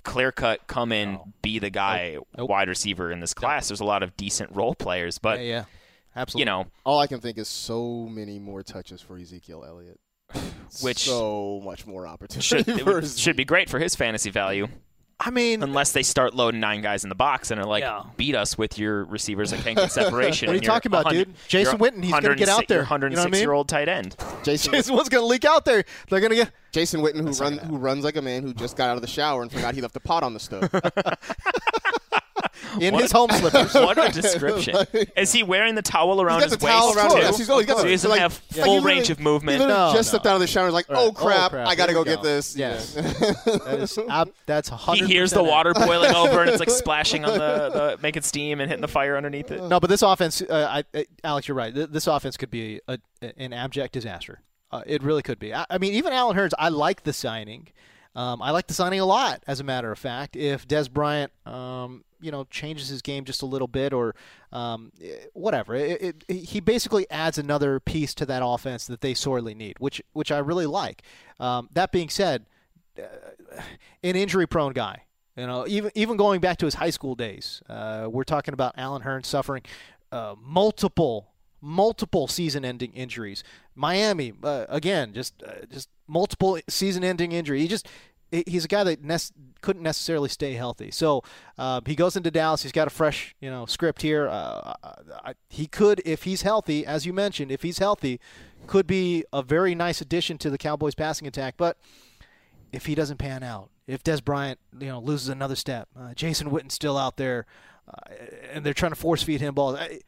[0.07, 2.49] clear cut come in be the guy Nope.
[2.49, 3.67] wide receiver in this class.
[3.67, 5.63] There's a lot of decent role players, but yeah, yeah,
[6.15, 6.41] absolutely.
[6.41, 9.99] you know All I can think is so many more touches for Ezekiel Elliott.
[10.81, 12.41] Which- so much more opportunity
[12.73, 14.67] should for would- should be great for his fantasy value.
[15.19, 18.03] I mean, Unless they start loading nine guys in the box and are like, Yeah.
[18.17, 20.47] beat us with your receivers that can't get separation.
[20.47, 21.33] What are you talking about, dude?
[21.47, 22.83] Jason you're Witten, he's gonna get out there.
[22.83, 23.41] You're You know I 106 mean?
[23.41, 24.15] year old tight end.
[24.43, 25.83] Jason Jason Witten's gonna leak out there.
[26.09, 26.51] They're gonna get.
[26.71, 28.95] Jason Witten, who That's not runs who runs like a man who just got out
[28.95, 30.69] of the shower and forgot he left a pot on the stove.
[32.79, 33.73] in What his home slippers.
[33.87, 34.75] What a description!
[35.17, 37.15] Is he wearing the towel around he's his got the towel waist around too?
[37.17, 37.37] his waist.
[37.39, 39.11] He's, oh, he's got so the- he doesn't like- have like full he range literally-
[39.11, 39.53] of movement.
[39.61, 40.17] He literally No, just no.
[40.17, 40.65] stepped out of the shower.
[40.65, 40.97] and was like, Right.
[40.99, 41.67] "Oh Oh, crap, crap.
[41.67, 42.93] I gotta Here go we get this." Yes.
[42.95, 43.01] Yeah.
[43.67, 47.33] That is, ab- that's he hears the water boiling over and it's like splashing on
[47.33, 47.37] the,
[47.69, 49.61] the making steam and hitting the fire underneath it.
[49.63, 51.73] No, but this offense, uh, I, uh, Alex, you're right.
[51.73, 52.97] Th- This offense could be a,
[53.37, 54.41] an abject disaster.
[54.71, 55.53] Uh, it really could be.
[55.53, 57.69] I, I mean, even Allen Hurns, I like the signing.
[58.15, 60.35] Um, I like the signing a lot, as a matter of fact.
[60.35, 64.15] If Dez Bryant, um, you know, changes his game just a little bit, or
[64.51, 69.13] um, eh, whatever, it, it, he basically adds another piece to that offense that they
[69.13, 71.01] sorely need, which which I really like.
[71.39, 72.45] Um, that being said,
[72.97, 73.61] uh,
[74.03, 75.03] an injury-prone guy.
[75.35, 78.73] You know, even even going back to his high school days, uh, we're talking about
[78.75, 79.61] Allen Hurns suffering
[80.11, 81.27] uh, multiple
[81.61, 83.43] multiple season-ending injuries.
[83.75, 87.61] Miami, uh, again, just uh, just multiple season-ending injury.
[87.61, 87.87] He just
[88.31, 90.91] he's a guy that nec- couldn't necessarily stay healthy.
[90.91, 91.23] So
[91.57, 92.63] uh, he goes into Dallas.
[92.63, 94.27] He's got a fresh you know script here.
[94.27, 94.73] Uh,
[95.23, 98.19] I, he could, if he's healthy, as you mentioned, if he's healthy,
[98.67, 101.55] could be a very nice addition to the Cowboys' passing attack.
[101.57, 101.77] But
[102.71, 106.51] if he doesn't pan out, if Dez Bryant, you know, loses another step, uh, Jason
[106.51, 107.45] Witten's still out there,
[107.87, 108.13] uh,
[108.51, 109.77] and they're trying to force feed him balls.
[109.79, 110.01] I,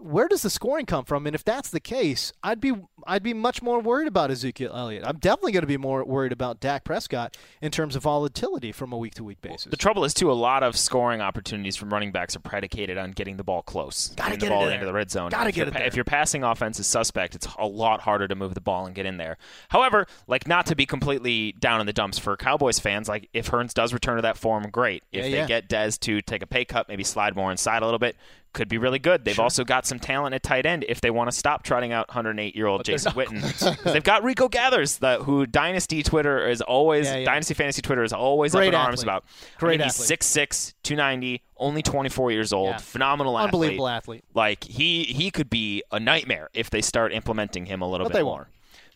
[0.00, 1.26] where does the scoring come from?
[1.26, 2.72] And if that's the case, I'd be
[3.06, 5.04] I'd be much more worried about Ezekiel Elliott.
[5.06, 8.92] I'm definitely going to be more worried about Dak Prescott in terms of volatility from
[8.92, 9.70] a week to week basis.
[9.70, 10.30] The trouble is too.
[10.30, 14.08] A lot of scoring opportunities from running backs are predicated on getting the ball close,
[14.16, 15.30] Gotta getting get the it ball into the red zone.
[15.30, 15.84] Gotta if get it there.
[15.86, 18.94] If your passing offense is suspect, it's a lot harder to move the ball and
[18.94, 19.36] get in there.
[19.68, 23.50] However, like not to be completely down in the dumps for Cowboys fans, like if
[23.50, 25.02] Hurns does return to that form, great.
[25.12, 25.46] If Yeah, they yeah.
[25.46, 28.16] get Dez to take a pay cut, maybe slide more inside a little bit,
[28.52, 29.24] could be really good.
[29.24, 32.08] They've also got some talent at tight end if they want to stop trotting out
[32.08, 33.82] 108 year old Jason Witten.
[33.92, 37.24] They've got Rico Gathers, the, who Dynasty Twitter is always Yeah, yeah.
[37.24, 39.24] Dynasty Fantasy Twitter is always Great up in arms about.
[39.58, 40.20] Great I mean, he's athlete.
[40.20, 42.76] 6'6", 290, only 24 years old, Yeah.
[42.78, 43.54] phenomenal athlete.
[43.54, 44.24] Unbelievable athlete.
[44.34, 48.12] Like he he could be a nightmare if they start implementing him a little But
[48.12, 48.32] bit they more.
[48.36, 48.48] won't.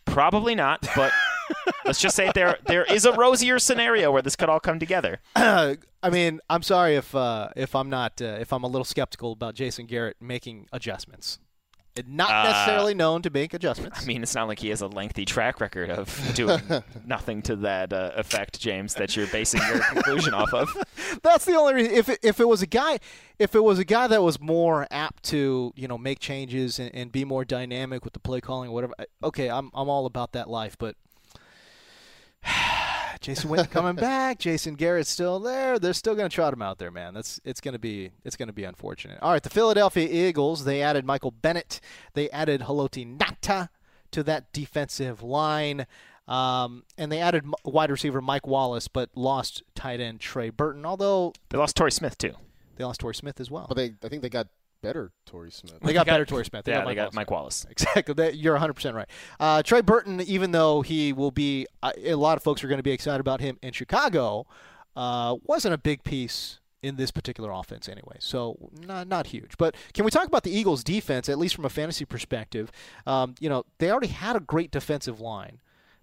[0.05, 1.13] Probably not, but
[1.85, 5.21] let's just say there there is a rosier scenario where this could all come together.
[5.37, 5.77] I
[6.11, 9.55] mean, I'm sorry if uh, if I'm not uh, if I'm a little skeptical about
[9.55, 11.39] Jason Garrett making adjustments.
[12.07, 14.03] Not Uh, necessarily known to make adjustments.
[14.03, 16.61] I mean, it's not like he has a lengthy track record of doing
[17.07, 18.95] nothing to that uh, effect, James.
[18.95, 20.69] That you're basing your conclusion off of.
[21.23, 21.93] That's the only reason.
[21.95, 22.99] If it, if it was a guy,
[23.39, 26.95] if it was a guy that was more apt to you know make changes and,
[26.95, 30.33] and be more dynamic with the play calling or whatever, okay, I'm I'm all about
[30.33, 30.77] that life.
[30.79, 30.97] But
[33.23, 35.79] Jason Witten coming back, Jason Garrett's still there.
[35.79, 37.15] They're still going to trot him out there, man.
[37.15, 39.19] That's it's going to be it's going to be unfortunate.
[39.23, 40.65] All right, the Philadelphia Eagles.
[40.65, 41.81] They added Michael Bennett.
[42.15, 43.69] They added Haloti Ngata
[44.11, 45.87] to that defensive line.
[46.29, 50.85] Um, and they added wide receiver Mike Wallace, but lost tight end Trey Burton.
[50.87, 52.35] Although They lost Torrey Smith too.
[52.77, 53.67] they lost Torrey Smith as well.
[53.69, 54.47] But they, I think they got
[54.83, 55.79] better Torrey Smith.
[55.81, 56.65] They got better Torrey Smith.
[56.65, 57.15] They yeah, got they Mike got Wallace.
[57.15, 57.67] Mike Wallace.
[57.71, 58.15] Exactly.
[58.15, 59.09] That, you're 100% right.
[59.41, 62.79] Uh, Trey Burton, even though he will be, uh, a lot of folks are going
[62.79, 64.47] to be excited about him in Chicago,
[64.97, 68.17] uh, wasn't a big piece in this particular offense anyway.
[68.19, 69.57] So not not huge.
[69.57, 72.73] But can we talk about the Eagles' defense at least from a fantasy perspective?
[73.07, 75.61] Um, you know, they already had a great defensive line.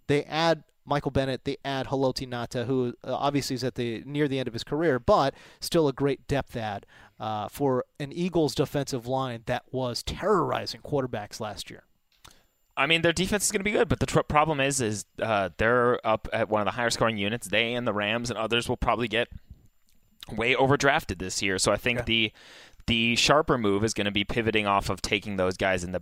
[0.07, 4.27] They add Michael Bennett, they add Haloti Ngata, who uh, obviously is at the near
[4.27, 6.85] the end of his career, but still a great depth add
[7.19, 11.83] uh, for an Eagles defensive line that was terrorizing quarterbacks last year.
[12.75, 15.05] I mean, their defense is going to be good, but the tr- problem is, is
[15.21, 17.47] uh, they're up at one of the higher scoring units.
[17.47, 19.27] They and the Rams and others will probably get
[20.31, 21.59] way overdrafted this year.
[21.59, 22.31] So I think the
[22.87, 26.01] the sharper move is going to be pivoting off of taking those guys in the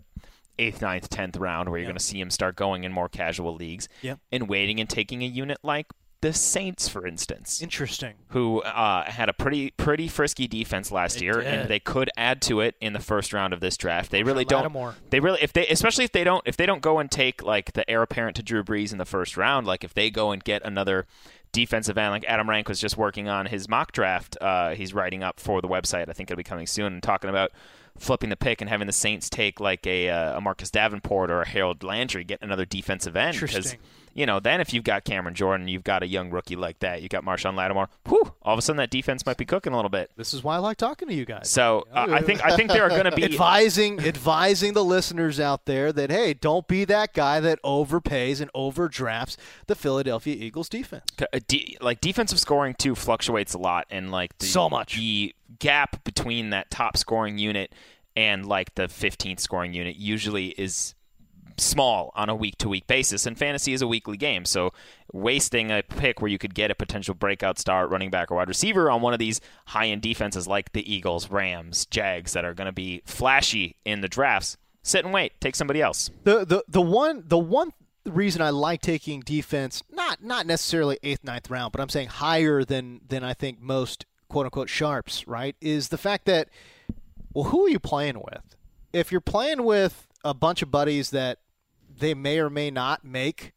[0.59, 3.55] eighth, ninth, tenth round, where you're going to see them start going in more casual
[3.55, 4.19] leagues, Yep.
[4.31, 5.87] and waiting and taking a unit like
[6.21, 8.15] the Saints, for instance Interesting.
[8.29, 11.45] who uh, had a pretty pretty frisky defense last They year, did.
[11.45, 14.09] and they could add to it in the first round of this draft.
[14.09, 14.61] They really don't.
[14.63, 14.95] Lattimore.
[15.11, 17.73] They really, if they, especially if they don't, if they don't go and take like
[17.73, 20.43] the heir apparent to Drew Brees in the first round, like if they go and
[20.43, 21.05] get another
[21.51, 24.37] defensive end, like Adam Rank was just working on his mock draft.
[24.41, 26.09] Uh, he's writing up for the website.
[26.09, 27.51] I think it'll be coming soon, and talking about
[27.97, 31.41] flipping the pick and having the Saints take like a, uh, a Marcus Davenport or
[31.41, 33.75] a Harold Landry, get another defensive end because.
[34.17, 37.03] You know, then if you've got Cameron Jordan, you've got a young rookie like that,
[37.03, 37.87] you got Marshon Lattimore.
[38.09, 40.09] Whew, all of a sudden that defense might be cooking a little bit.
[40.17, 41.49] This is why I like talking to you guys.
[41.49, 45.39] So uh, I think I think there are going to be advising advising the listeners
[45.39, 49.37] out there that hey, don't be that guy that overpays and overdrafts
[49.67, 51.05] the Philadelphia Eagles defense.
[51.21, 54.95] uh, de- like defensive scoring too fluctuates a lot, and like the, So much.
[54.97, 57.71] the gap between that top scoring unit
[58.15, 60.95] and like the 15th scoring unit usually is
[61.57, 64.71] small on a week to week basis and fantasy is a weekly game so
[65.11, 68.47] wasting a pick where you could get a potential breakout star running back or wide
[68.47, 72.53] receiver on one of these high end defenses like the Eagles, Rams, Jags that are
[72.53, 76.63] going to be flashy in the drafts sit and wait take somebody else The the
[76.67, 77.71] the one the one
[78.05, 82.63] reason I like taking defense not not necessarily eighth ninth round, but I'm saying higher
[82.63, 86.49] than than I think most quote unquote sharps right is the fact that
[87.33, 88.55] well who are you playing with?
[88.93, 91.39] If you're playing with a bunch of buddies that
[91.99, 93.53] they may or may not make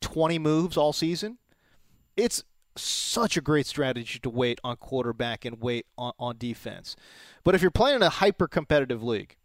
[0.00, 1.38] 20 moves all season,
[2.16, 2.44] it's
[2.76, 6.96] such a great strategy to wait on quarterback and wait on, on defense.
[7.44, 9.36] But if you're playing in a hyper competitive league,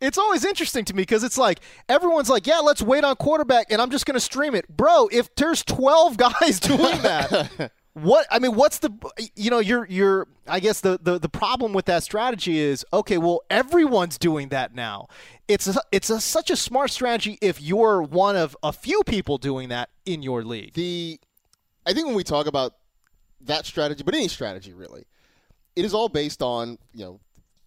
[0.00, 3.70] it's always interesting to me because it's like everyone's like, yeah, let's wait on quarterback,
[3.70, 5.08] and I'm just going to stream it, bro.
[5.10, 8.90] If there's 12 guys doing that, what I mean, what's the
[9.36, 13.18] you know you're you're I guess the the the problem with that strategy is okay,
[13.18, 15.08] well everyone's doing that now.
[15.46, 19.36] It's a, it's a, such a smart strategy if you're one of a few people
[19.36, 20.72] doing that in your league.
[20.72, 21.20] the
[21.84, 22.74] I think when we talk about
[23.42, 25.04] that strategy, but any strategy really,
[25.76, 27.20] it is all based on you know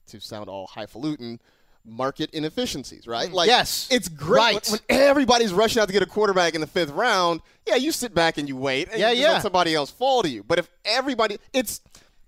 [0.08, 1.40] to sound all highfalutin
[1.86, 3.32] market inefficiencies, right?
[3.32, 3.88] Like Yes.
[3.92, 4.68] it's great Right.
[4.70, 7.42] when, when everybody's rushing out to get a quarterback in the fifth round.
[7.68, 9.34] Yeah, you sit back and you wait, and Yeah, you yeah.
[9.34, 10.44] let somebody else fall to you.
[10.44, 11.82] But if everybody, it's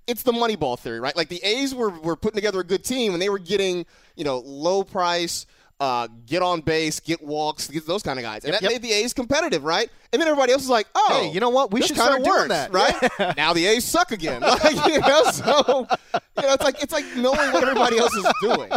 [0.07, 1.15] it's the money ball theory, right?
[1.17, 3.85] Like the A's were were putting together a good team, and they were getting
[4.15, 5.45] you know low price.
[5.79, 8.71] Uh, get on base, get walks, get those kind of guys, and that Yep.
[8.71, 9.91] made the A's competitive, right?
[10.13, 11.71] And then everybody else is like, "Oh, Hey, you know what?
[11.71, 13.35] We should kinda start doing that." right?
[13.37, 15.23] now the A's suck again, like, you know.
[15.31, 18.71] So you know, it's like it's like knowing what everybody else is doing.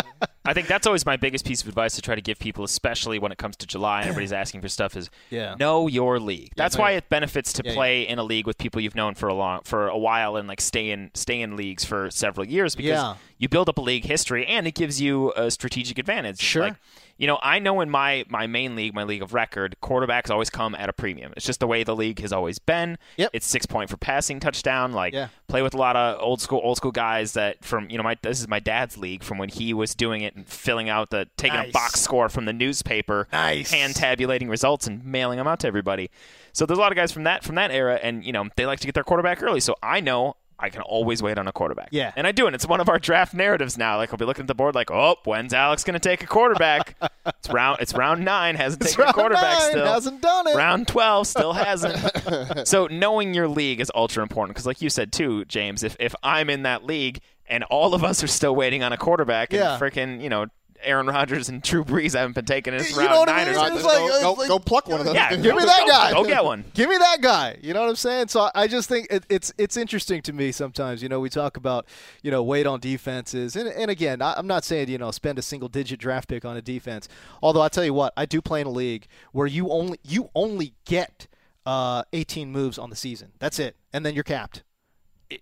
[0.44, 3.18] I think that's always my biggest piece of advice to try to give people, especially
[3.18, 5.54] when it comes to July and everybody's asking for stuff, is Yeah.
[5.60, 6.52] know your league.
[6.56, 9.28] That's why it benefits to Yeah, play in a league with people you've known for
[9.28, 12.74] a long for a while and like stay in stay in leagues for several years
[12.74, 13.14] because Yeah.
[13.38, 16.40] you build up a league history and it gives you a strategic advantage.
[16.40, 16.62] Sure.
[16.64, 16.74] Like,
[17.20, 20.48] you know, I know in my my main league, my league of record, quarterbacks always
[20.48, 21.32] come at a premium.
[21.36, 22.96] It's just the way the league has always been.
[23.18, 23.30] Yep.
[23.34, 24.92] It's six point for passing touchdown.
[24.92, 25.28] Like Yeah.
[25.46, 28.16] play with a lot of old school old school guys that from you know my
[28.22, 31.28] this is my dad's league from when he was doing it and filling out the
[31.36, 31.68] taking Nice.
[31.68, 33.70] a box score from the newspaper, Nice.
[33.70, 36.10] hand tabulating results and mailing them out to everybody.
[36.54, 38.64] So there's a lot of guys from that from that era, and you know they
[38.64, 39.60] like to get their quarterback early.
[39.60, 40.36] So I know.
[40.60, 41.88] I can always wait on a quarterback.
[41.90, 42.12] Yeah.
[42.16, 43.96] And I do, and it's one of our draft narratives now.
[43.96, 46.96] Like I'll be looking at the board like, oh, when's Alex gonna take a quarterback?
[47.26, 49.86] it's round it's round nine, hasn't It's taken a quarterback nine, still.
[49.86, 50.54] hasn't done it.
[50.56, 52.66] Round twelve still hasn't.
[52.68, 56.14] so knowing your league is ultra important because, like you said too, James, if if
[56.22, 59.72] I'm in that league and all of us are still waiting on a quarterback, Yeah.
[59.74, 60.46] and freaking you know
[60.82, 63.44] Aaron Rodgers and Drew Brees haven't been taken in this You round know what I
[63.44, 63.48] mean?
[63.48, 65.14] or It's like- go, go, like- go pluck one of those.
[65.14, 66.12] yeah, Give me that go- guy.
[66.12, 66.64] Go get one.
[66.74, 67.58] Give me that guy.
[67.62, 68.28] You know what I'm saying?
[68.28, 71.02] So I- I just think it, it's it's interesting to me sometimes.
[71.02, 71.86] You know, we talk about
[72.22, 75.38] you know weight on defenses, and and again, I, I'm not saying you know spend
[75.38, 77.08] a single digit draft pick on a defense.
[77.42, 80.30] Although I tell you what, I do play in a league where you only you
[80.34, 81.26] only get
[81.66, 83.32] uh, 18 moves on the season.
[83.38, 84.62] That's it, and then you're capped.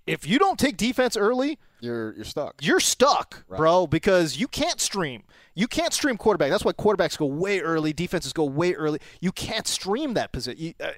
[0.07, 2.57] If you don't take defense early, You're you're stuck.
[2.63, 5.23] you're stuck, bro, because you can't stream.
[5.55, 6.51] You can't stream quarterback.
[6.51, 9.01] That's why quarterbacks go way early, defenses go way early.
[9.21, 10.61] You can't stream that position.
[10.63, 10.91] You, uh,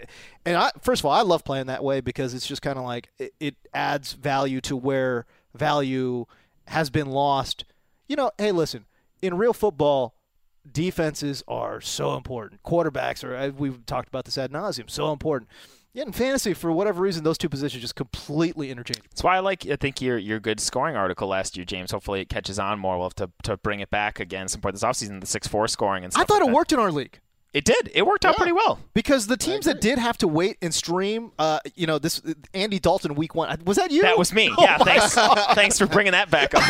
[0.45, 2.85] and I, first of all, I love playing that way because it's just kind of
[2.85, 5.25] like it, it adds value to where
[5.55, 6.27] value
[6.67, 7.65] has been lost.
[8.07, 8.85] You know, hey, listen,
[9.23, 10.15] in real football,
[10.71, 12.63] defenses are so important.
[12.63, 13.35] Quarterbacks are.
[13.35, 14.91] uh, We've talked about this ad nauseum.
[14.91, 15.49] So important.
[15.93, 19.09] Yet in fantasy, for whatever reason, those two positions just completely interchangeable.
[19.11, 19.67] That's why I like.
[19.67, 21.91] I think your your good scoring article last year, James.
[21.91, 22.97] Hopefully it catches on more.
[22.97, 25.21] We'll have to, to bring it back again some point this offseason.
[25.21, 26.23] The six four scoring and stuff.
[26.23, 26.55] I thought like it that.
[26.55, 27.19] worked in our league.
[27.53, 27.91] It did.
[27.93, 28.79] It worked out pretty well.
[28.95, 32.23] Because the teams that did have to wait and stream, uh, you know, this
[32.55, 34.03] Andy Dalton week one was that you?
[34.03, 34.49] That was me.
[34.57, 35.17] Oh yeah, thanks.
[35.17, 35.55] God.
[35.57, 36.63] Thanks for bringing that back up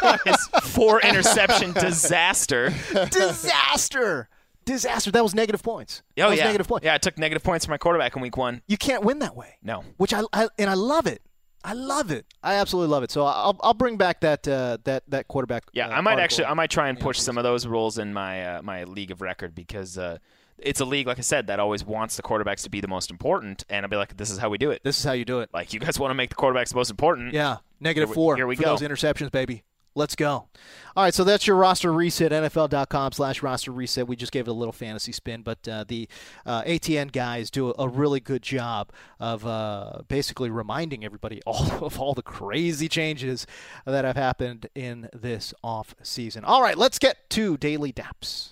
[0.00, 0.18] again.
[0.24, 2.72] His four interception disaster.
[3.10, 4.30] Disaster,
[4.72, 5.10] disaster.
[5.10, 6.02] That was negative points.
[6.06, 6.84] Oh that was yeah, negative points.
[6.84, 6.94] yeah.
[6.94, 8.62] I took negative points for my quarterback in week one.
[8.66, 9.56] You can't win that way.
[9.62, 9.84] No.
[9.96, 11.22] Which I, I and I love it.
[11.64, 12.24] I love it.
[12.42, 13.10] I absolutely love it.
[13.10, 15.64] So I'll I'll bring back that uh, that that quarterback.
[15.72, 16.24] Yeah, uh, I might article.
[16.24, 19.10] actually I might try and push some of those rules in my uh, my league
[19.10, 20.18] of record because uh,
[20.58, 23.10] it's a league like I said that always wants the quarterbacks to be the most
[23.10, 24.82] important, and I'll be like, this is how we do it.
[24.84, 25.50] This is how you do it.
[25.52, 27.34] Like you guys want to make the quarterbacks the most important.
[27.34, 28.76] Yeah, negative Here we- four here we for go.
[28.76, 29.64] those interceptions, baby.
[29.98, 30.46] Let's go.
[30.96, 32.30] All right, so that's your roster reset.
[32.30, 34.06] NFL.com slash roster reset.
[34.06, 36.08] We just gave it a little fantasy spin, but uh, the
[36.46, 41.98] uh, ATN guys do a, really good job of uh, basically reminding everybody all of
[41.98, 43.44] all the crazy changes
[43.86, 46.44] that have happened in this off season.
[46.44, 48.50] All right, let's get to daily daps.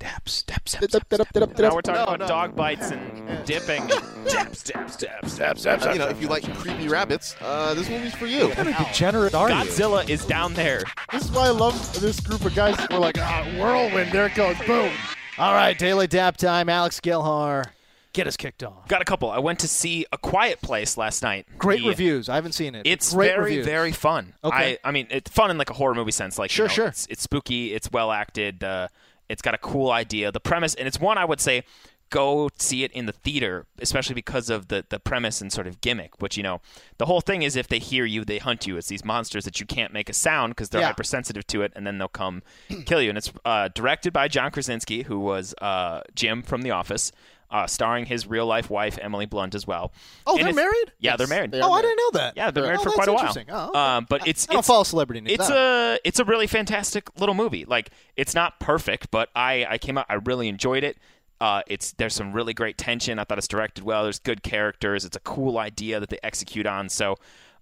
[0.00, 1.58] Daps, daps, daps, daps, daps, daps.
[1.58, 2.28] Now we're talking No, about no.
[2.28, 3.82] dog bites and dipping.
[3.82, 3.90] And
[4.28, 7.88] daps, daps, daps, daps, daps, Uh, you know, if you like creepy rabbits, uh, this
[7.88, 8.48] movie's for you.
[8.50, 9.56] What a degenerate are you?
[9.56, 10.82] Godzilla is down there.
[11.10, 12.76] This is why I love this group of guys.
[12.90, 14.92] We're like, ah, whirlwind, there it goes, boom.
[15.36, 16.68] All right, daily dap time.
[16.68, 17.64] Alex Gelhar,
[18.12, 18.86] get us kicked off.
[18.86, 19.30] Got a couple.
[19.32, 21.46] I went to see A Quiet Place last night.
[21.58, 22.28] Great The- reviews.
[22.28, 22.86] I haven't seen it.
[22.86, 23.66] It's Great very, reviews.
[23.66, 24.34] very fun.
[24.44, 24.78] Okay.
[24.84, 26.38] I, I mean, it's fun in like a horror movie sense.
[26.38, 26.86] Like, you Sure, know, sure.
[26.86, 27.74] It's, it's spooky.
[27.74, 28.62] It's well acted.
[28.62, 28.86] Uh,
[29.28, 30.32] it's got a cool idea.
[30.32, 31.62] The premise, and it's one I would say
[32.10, 35.80] go see it in the theater, especially because of the the premise and sort of
[35.82, 36.20] gimmick.
[36.22, 36.60] Which you know,
[36.96, 38.76] the whole thing is if they hear you, they hunt you.
[38.78, 40.86] It's these monsters that you can't make a sound because they're Yeah.
[40.88, 42.42] hypersensitive to it, and then they'll come
[42.86, 43.10] kill you.
[43.10, 47.12] And it's uh, directed by John Krasinski, who was uh, Jim from The Office.
[47.50, 49.90] Uh, starring his real life wife Emily Blunt as well.
[50.26, 50.92] Oh, And they're married?
[50.98, 51.54] Yeah, they're married.
[51.54, 52.34] Oh, I didn't know that.
[52.36, 53.20] Yeah, they're married Oh, for quite a while.
[53.20, 53.46] interesting.
[53.48, 53.78] Oh, okay.
[53.78, 55.32] um, but it's I don't it's follow celebrity news.
[55.32, 57.64] It's I a it's a really fantastic little movie.
[57.64, 60.98] Like it's not perfect, but I I came out I really enjoyed it.
[61.40, 63.18] Uh, it's there's some really great tension.
[63.18, 64.02] I thought it's directed well.
[64.02, 65.06] There's good characters.
[65.06, 66.90] It's a cool idea that they execute on.
[66.90, 67.16] So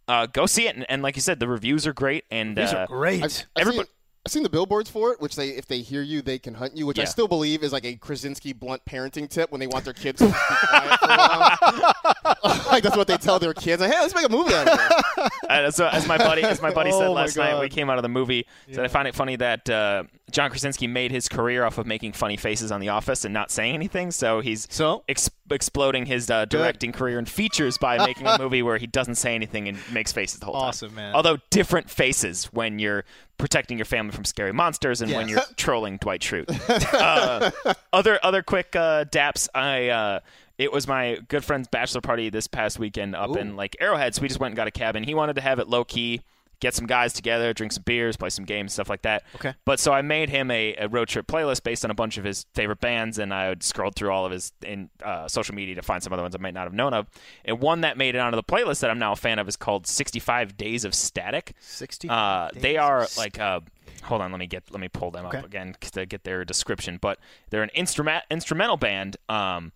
[0.09, 0.75] uh, go see it.
[0.75, 2.25] And, and like you said, the reviews are great.
[2.31, 3.23] And These uh, are great.
[3.23, 3.89] I've, I've, Everybody-
[4.27, 6.77] I've seen the billboards for it, which they if they hear you, they can hunt
[6.77, 9.85] you, which I still believe is like a Krasinski blunt parenting tip when they want
[9.85, 12.63] their kids to be quiet for a while.
[12.67, 13.81] like that's what they tell their kids.
[13.81, 15.03] Like, hey, let's make a movie out of this.
[15.49, 17.89] Uh, so as my buddy, as my buddy said Oh my last night, we came
[17.89, 18.47] out of the movie.
[18.73, 20.03] Said I find it funny that uh,
[20.33, 23.51] John Krasinski made his career off of making funny faces on The Office and not
[23.51, 24.11] saying anything.
[24.11, 25.05] So he's So?
[25.09, 29.15] ex- exploding his uh, directing career and features by making a movie where he doesn't
[29.15, 30.69] say anything and makes faces the whole time.
[30.71, 31.15] Awesome, man.
[31.15, 33.05] Although different faces when you're
[33.39, 36.47] protecting your family from scary monsters and when you're trolling Dwight Schrute.
[36.95, 37.51] uh,
[37.93, 39.49] other other quick uh, daps.
[39.55, 40.21] I uh,
[40.59, 44.23] it was my good friend's bachelor party this past weekend up in like Arrowhead, so
[44.23, 45.05] we just went and got a cabin.
[45.05, 46.23] He wanted to have it low key,
[46.61, 49.25] get some guys together, drink some beers, play some games, stuff like that.
[49.35, 49.55] Okay.
[49.65, 52.25] But so I made him a, a road trip playlist based on a bunch of
[52.25, 55.83] his favorite bands, and I scrolled through all of his in uh, social media to
[55.83, 57.07] find some other ones I might not have known of.
[57.45, 59.57] And one that made it onto the playlist that I'm now a fan of is
[59.57, 61.55] called 65 Days of Static.
[61.61, 63.61] 60 Uh, they are like uh,
[64.05, 65.39] hold on, let me get let me pull them Okay.
[65.39, 66.99] up again to get their description.
[67.01, 67.19] But
[67.51, 69.17] they're an instrument instrumental band.
[69.29, 69.73] Um,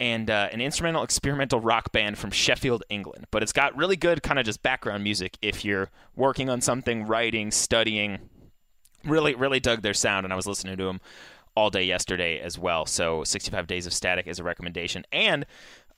[0.00, 3.26] and uh, an instrumental experimental rock band from Sheffield, England.
[3.30, 7.06] But it's got really good kind of just background music if you're working on something,
[7.06, 8.18] writing, studying.
[9.04, 11.00] Really, really dug their sound, and I was listening to them
[11.54, 12.86] all day yesterday as well.
[12.86, 15.46] So 65 Days of Static is a recommendation, and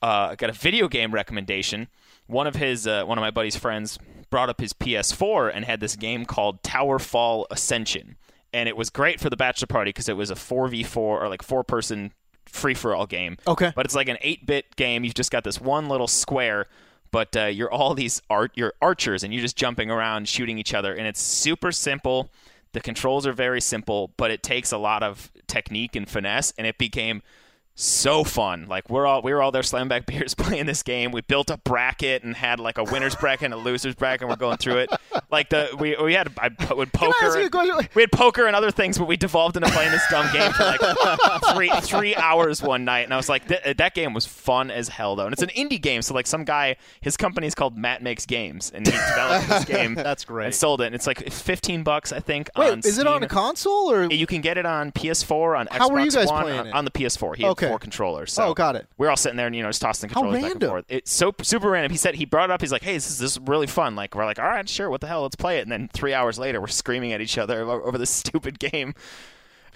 [0.01, 1.87] uh, got a video game recommendation.
[2.27, 3.99] One of his, uh, one of my buddy's friends
[4.29, 8.15] brought up his PS4 and had this game called Tower Fall Ascension,
[8.53, 11.43] and it was great for the bachelor party because it was a 4v4 or like
[11.43, 12.13] four person
[12.45, 13.37] free for all game.
[13.47, 13.71] Okay.
[13.75, 15.03] But it's like an 8-bit game.
[15.03, 16.67] You've just got this one little square,
[17.11, 20.73] but uh, you're all these art you're archers and you're just jumping around shooting each
[20.73, 22.29] other and it's super simple.
[22.73, 26.65] The controls are very simple, but it takes a lot of technique and finesse and
[26.65, 27.21] it became
[27.75, 28.67] so fun.
[28.67, 31.11] Like we're all we were all there slam back beers playing this game.
[31.11, 34.29] We built a bracket and had like a winners bracket and a losers bracket and
[34.29, 34.89] we're going through it.
[35.31, 37.63] Like the we we had I would Can I ask poker.
[37.63, 37.79] you?
[37.95, 40.63] We had poker and other things, but we devolved into playing this dumb game for
[40.63, 40.79] like
[41.55, 43.01] three three hours one night.
[43.01, 45.25] And I was like, th- that game was fun as hell though.
[45.25, 48.25] And it's an indie game, so like some guy, his company is called Matt Makes
[48.25, 49.95] Games, and he developed this game.
[49.95, 50.45] That's great.
[50.47, 50.85] And sold it.
[50.87, 52.49] And it's like fifteen bucks, I think.
[52.55, 54.03] Wait, on is it on a console or?
[54.11, 56.67] You can get it on PS4, on Xbox How were you guys One, playing on,
[56.67, 56.73] it?
[56.73, 57.35] on the PS4.
[57.35, 57.69] He had Okay.
[57.71, 58.31] four controllers.
[58.33, 58.87] So Oh, got it.
[58.97, 60.69] We're all sitting there and you know just tossing controllers back and random.
[60.69, 60.85] forth.
[60.89, 61.91] It's so super random.
[61.91, 62.61] He said he brought it up.
[62.61, 64.89] He's like, "Hey, this is, this is really fun." Like we're like, "All right, sure.
[64.89, 65.23] What the hell?
[65.23, 68.09] Let's play it." And then three hours later, we're screaming at each other over, this
[68.23, 68.93] stupid game.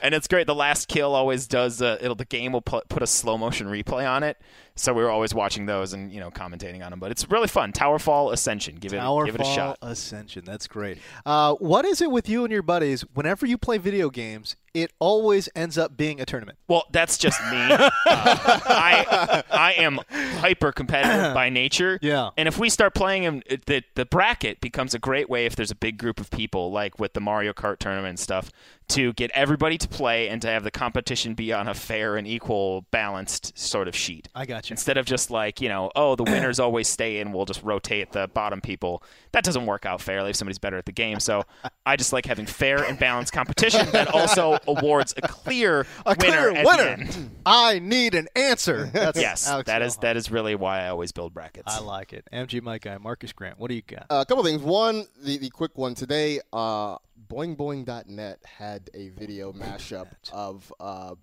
[0.01, 0.45] And it's great.
[0.45, 1.81] The last kill always does.
[1.81, 4.37] Uh, it'll the game will pu- put a slow motion replay on it.
[4.77, 6.99] So we were always watching those and you know commentating on them.
[6.99, 7.73] But it's really fun.
[7.73, 8.75] Towerfall Ascension.
[8.75, 9.77] Give it give it a shot.
[9.81, 10.43] Ascension.
[10.45, 10.99] That's great.
[11.25, 13.01] Uh, what is it with you and your buddies?
[13.13, 16.59] Whenever you play video games, it always ends up being a tournament.
[16.67, 17.57] Well, that's just me.
[18.09, 21.99] Uh, I I am hyper competitive by nature.
[22.01, 22.29] Yeah.
[22.37, 25.71] And if we start playing them, the the bracket becomes a great way if there's
[25.71, 28.51] a big group of people, like with the Mario Kart tournament and stuff,
[28.89, 32.27] to get everybody to play and to have the competition be on a fair and
[32.27, 34.27] equal, balanced sort of sheet.
[34.33, 34.66] I got you.
[34.71, 38.11] Instead of just like you know, oh, the winners always stay in, we'll just rotate
[38.11, 39.03] the bottom people.
[39.31, 41.19] That doesn't work out fairly if somebody's better at the game.
[41.19, 41.43] So
[41.85, 46.49] I just like having fair and balanced competition that also awards a clear A winner
[46.49, 46.83] clear at winner.
[46.83, 47.31] the end.
[47.45, 48.85] I need an answer.
[48.93, 50.01] That's Yes, Alex that is Bellhop.
[50.01, 51.73] that is really why I always build brackets.
[51.75, 52.27] I like it.
[52.33, 53.59] MG Mike guy, Marcas Grant.
[53.59, 54.05] What do you got?
[54.09, 54.61] Uh, a couple things.
[54.61, 56.39] One, the, the quick one today.
[56.51, 56.97] Uh,
[57.29, 61.15] BoingBoing.net had a video mashup of uh,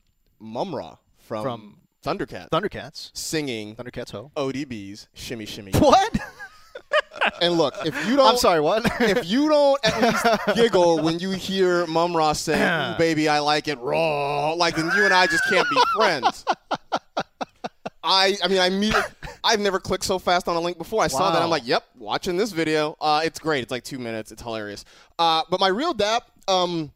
[0.43, 3.11] Mumm-Ra from, From Thundercat Thundercats.
[3.15, 4.31] singing Thundercats Ho.
[4.37, 6.19] ODB's "Shimmy Shimmy." What?
[7.41, 8.61] and look, if you don't, I'm sorry.
[8.61, 8.85] What?
[9.01, 13.69] if you don't at least giggle when you hear Mumm-Ra say, "Ooh, "Baby, I like
[13.69, 16.45] it raw," like then you and I just can't be friends.
[18.07, 18.95] I, I mean, I meet,
[19.43, 21.03] I've never clicked so fast on a link before.
[21.03, 21.41] I saw that.
[21.41, 22.99] I'm like, yep, watching this video.
[23.01, 23.63] Uh, it's great.
[23.63, 24.31] It's like two minutes.
[24.31, 24.85] It's hilarious.
[25.19, 26.93] Uh, but my real DAP, um,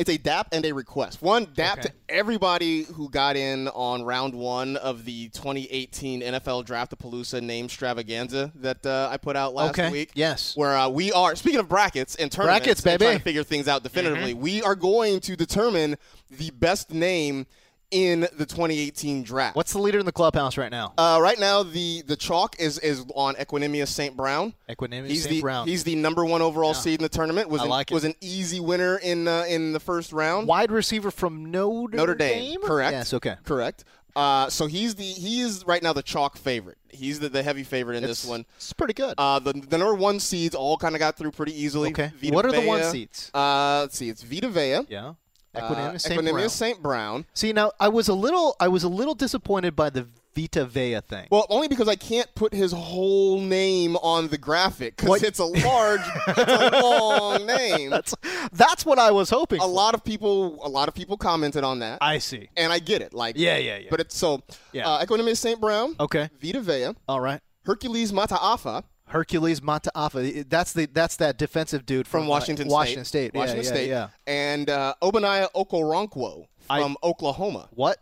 [0.00, 1.20] it's a DAP and a request.
[1.20, 1.88] One DAP Okay.
[1.88, 7.42] to everybody who got in on round one of the 2018 NFL Draft of Palooza
[7.42, 9.90] name extravaganza that uh, I put out last Okay.
[9.90, 10.10] week.
[10.14, 10.56] Yes.
[10.56, 13.18] Where uh, we are speaking of brackets and tournaments, Brackets, and trying baby.
[13.18, 14.32] to figure things out definitively.
[14.32, 15.96] We are going to determine
[16.30, 17.46] the best name
[17.90, 19.56] in the 2018 draft.
[19.56, 20.92] What's the leader in the clubhouse right now?
[20.96, 24.16] Uh, right now, the the chalk is is on Equanimous St.
[24.16, 24.54] Brown.
[24.68, 25.34] Equanimous He's St.
[25.36, 25.66] the Brown.
[25.68, 26.78] he's the number one overall Yeah.
[26.80, 27.48] seed in the tournament.
[27.48, 27.94] Was I an, like it.
[27.94, 30.46] was an easy winner in uh, in the first round.
[30.46, 32.92] Wide receiver from Notre, Notre Dame, correct?
[32.92, 33.14] Yes.
[33.14, 33.36] Okay.
[33.44, 33.84] correct.
[34.16, 36.78] Uh, so he's the he is right now the chalk favorite.
[36.88, 38.44] He's the, the heavy favorite in this one.
[38.56, 39.14] It's pretty good.
[39.16, 41.90] Uh, the the number one seeds all kind of got through pretty easily.
[41.90, 42.10] Okay.
[42.20, 43.30] Vita What are the one Vea, seeds?
[43.32, 44.08] Uh, let's see.
[44.08, 44.80] It's Vita Vea.
[44.88, 45.14] yeah.
[45.54, 46.20] Uh, Equanimous St.
[46.20, 46.48] Equanimous Brown.
[46.48, 46.82] St.
[46.82, 47.26] Brown.
[47.34, 51.00] See now, I was a little, I was a little disappointed by the Vita Vea
[51.00, 51.26] thing.
[51.30, 55.44] Well, only because I can't put his whole name on the graphic because it's a
[55.44, 56.38] large, it's
[56.76, 57.90] a long name.
[57.90, 58.14] that's
[58.52, 59.58] that's what I was hoping.
[59.58, 59.68] a for.
[59.68, 62.48] lot of people, a lot of people commented on that, I see.
[62.56, 63.12] and I get it.
[63.12, 63.88] Like, Yeah, yeah, yeah.
[63.90, 64.42] But it's so.
[64.72, 64.88] Yeah.
[64.88, 65.60] Uh, Equanimous St.
[65.60, 65.96] Brown.
[65.98, 66.28] Okay.
[66.40, 66.94] Vita Vea.
[67.08, 67.40] All right.
[67.66, 70.48] Hercules Mataafa Hercules Mataafa.
[70.48, 72.72] That's the that's that defensive dude from, from uh, Washington State.
[72.72, 73.30] Washington State.
[73.34, 73.88] Yeah, Washington yeah, State.
[73.88, 74.08] Yeah.
[74.26, 77.68] And uh, Okoronkwo I- from Oklahoma.
[77.72, 77.98] What?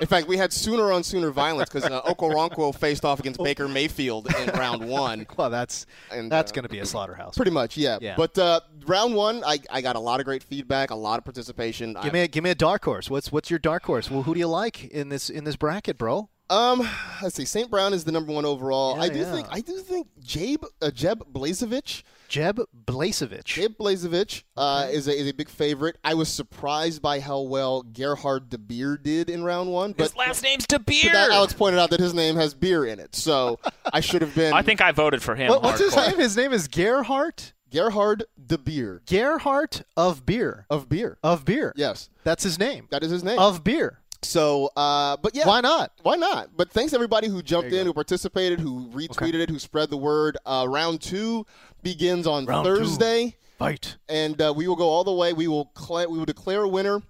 [0.00, 3.68] In fact, we had sooner on sooner violence because uh, Okoronkwo faced off against Baker
[3.68, 5.26] Mayfield in round one.
[5.36, 7.36] well, that's And, that's uh, going to be a slaughterhouse.
[7.36, 7.98] Pretty much, yeah.
[8.00, 8.14] Yeah.
[8.16, 11.24] But uh, round one, I, I got a lot of great feedback, a lot of
[11.24, 11.96] participation.
[12.02, 13.10] Give me a, give me a dark horse.
[13.10, 14.10] What's what's your dark horse?
[14.10, 16.28] Well, who do you like in this in this bracket, bro?
[16.52, 16.88] Um,
[17.22, 17.44] let's see.
[17.44, 17.70] St.
[17.70, 18.96] Brown is the number one overall.
[18.96, 19.32] Yeah, I do yeah.
[19.32, 23.44] think I do think Jabe uh, Jeb Blazevich Jeb Blazevich.
[23.44, 25.96] Jeb Blazevich uh, is a is a big favorite.
[26.04, 30.16] I was surprised by how well Gerhard De Beer did in round one, but His
[30.16, 31.12] last name's De Beer.
[31.12, 33.58] that Alex pointed out that his name has beer in it, so
[33.92, 34.52] I should have been.
[34.54, 35.48] I think I voted for him.
[35.50, 36.18] What, what's his name?
[36.18, 37.42] His name is Gerhard.
[37.70, 40.66] Gerhard De Beer Gerhardt of beer.
[40.68, 41.16] of beer.
[41.22, 41.72] Of beer.
[41.74, 42.86] Yes, That's his name.
[42.90, 43.38] that is his name.
[43.38, 44.01] Of beer.
[44.22, 45.92] So, uh, but yeah, Why not?
[46.02, 46.50] Why not?
[46.56, 47.84] But thanks everybody who jumped in, go.
[47.84, 50.36] who participated, who retweeted it, who spread the word.
[50.46, 51.44] Uh, round two
[51.82, 52.76] begins on Round two.
[52.76, 53.96] Thursday, Fight.
[54.08, 55.32] and uh, we will go all the way.
[55.32, 57.02] We will cla we will declare a winner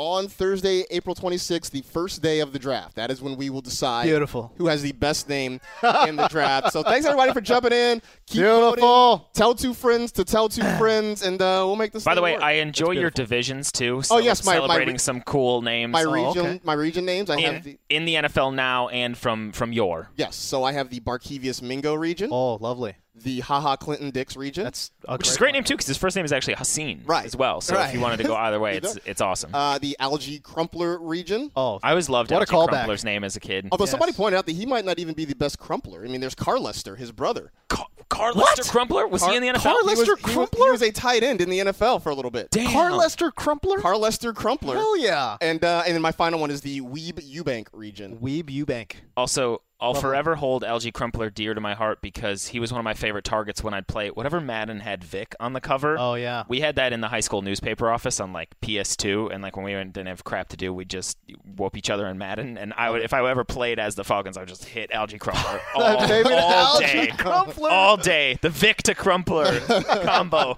[0.00, 2.96] on Thursday, April 26th, the first day of the draft.
[2.96, 4.50] That is when we will decide Beautiful.
[4.56, 5.60] who has the best name
[6.08, 6.72] in the draft.
[6.72, 8.00] So thanks everybody for jumping in.
[8.26, 8.76] Keep Beautiful.
[8.80, 9.24] voting.
[9.34, 12.02] Tell two friends to tell two friends, and uh, we'll make this.
[12.02, 12.42] By the way, work.
[12.42, 14.00] I enjoy your divisions too.
[14.10, 16.60] Oh, yes, my- my celebrating re- some cool names my Oh, region, okay.
[16.64, 17.28] my region names.
[17.28, 20.08] I have in, the in the NFL now and from from your.
[20.16, 20.34] yes.
[20.34, 22.30] So I have the Barkevius Mingo region.
[22.32, 22.94] Oh, lovely.
[23.22, 24.64] The Haha Clinton Dix region.
[24.64, 26.54] That's a Which is a great great name too, because his first name is actually
[26.54, 27.24] Haseen Right.
[27.26, 27.60] as well.
[27.60, 29.54] So if you wanted to go either way, it's it's awesome.
[29.54, 31.50] uh, the Algie Crumpler region.
[31.56, 32.84] Oh, I always loved what a Algie callback.
[32.84, 33.68] Crumpler's name as a kid.
[33.72, 33.90] Although Yes.
[33.90, 36.04] somebody pointed out that he might not even be the best crumpler.
[36.04, 37.52] I mean, there's Carl Lester, his brother.
[37.68, 39.62] Car, Carl Lester Crumpler was he in the NFL?
[39.62, 40.64] Carl He was, Lester he was- Crumpler?
[40.66, 42.50] he was a tight end in the NFL for a little bit.
[42.50, 42.70] Damn.
[42.72, 43.78] Carl Lester Crumpler?
[43.78, 44.74] Carl Lester Crumpler.
[44.76, 45.36] Hell yeah.
[45.40, 48.18] And uh, and then my final one is the Weeb Eubank region.
[48.18, 48.92] Weeb Eubank.
[49.16, 52.84] Also, I'll forever hold Algie Crumpler dear to my heart because he was one of
[52.84, 55.96] my favorite targets when I'd play whatever Madden had Vic on the cover.
[55.98, 56.44] Oh, yeah.
[56.48, 59.64] We had that in the high school newspaper office on like PS2, and like when
[59.64, 61.18] we didn't have crap to do, we'd just
[61.56, 62.58] whoop each other in Madden.
[62.58, 65.18] And I would, if I ever played as the Falcons, I would just hit Algie
[65.18, 67.70] Crumpler all, all day, Crumpler.
[67.70, 68.38] all day.
[68.40, 69.60] The Vic to Crumpler
[70.04, 70.56] combo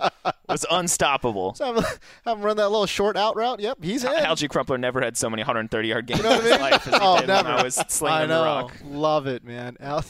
[0.53, 1.55] was unstoppable.
[1.55, 3.61] So have, have him run that little short out route.
[3.61, 4.11] Yep, he's in.
[4.13, 7.19] Algie Crumpler never had so many 130 yard games in his life as he Oh,
[7.19, 7.49] did never.
[7.49, 8.45] when I was slinging I the know.
[8.45, 8.73] rock.
[8.85, 9.77] Love it, man.
[9.81, 10.05] Al-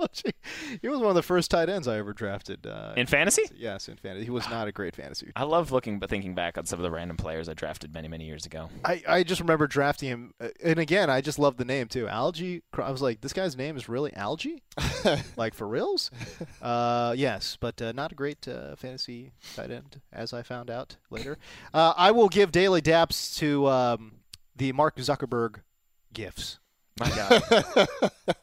[0.00, 0.32] Algie,
[0.80, 2.66] he was one of the first tight ends I ever drafted.
[2.66, 3.42] Uh, In fantasy?
[3.54, 4.24] yes, in fantasy.
[4.24, 5.30] He was not a great fantasy.
[5.36, 8.08] I love looking, but thinking back on some of the random players I drafted many,
[8.08, 8.68] many years ago.
[8.84, 12.08] I, I just remember drafting him, uh, and again, I just love the name too.
[12.08, 12.62] Algie.
[12.72, 14.62] Cr- I was like, this guy's name is really Algie,
[15.36, 16.10] like for reals.
[16.60, 20.96] Uh, yes, but uh, not a great uh, fantasy tight end, as I found out
[21.10, 21.38] later.
[21.74, 24.12] Uh, I will give daily daps to um,
[24.56, 25.56] the Mark Zuckerberg
[26.12, 26.58] gifts.
[27.00, 27.88] My God.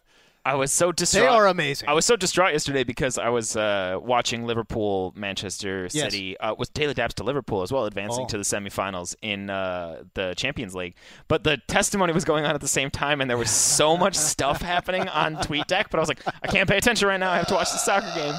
[0.50, 1.24] I was so distraught.
[1.24, 1.88] They are amazing.
[1.88, 6.12] I was so distraught yesterday because I was uh, watching Liverpool, Manchester Yes.
[6.12, 6.38] City.
[6.40, 8.28] Uh, was Taylor Daps to Liverpool as well, advancing Oh.
[8.30, 10.96] to the semifinals in uh, the Champions League.
[11.28, 14.16] But the testimony was going on at the same time, and there was so much
[14.34, 15.86] stuff happening on TweetDeck.
[15.92, 17.30] But I was like, I can't pay attention right now.
[17.32, 18.34] I have to watch the soccer game.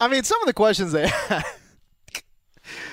[0.00, 1.10] I mean, some of the questions they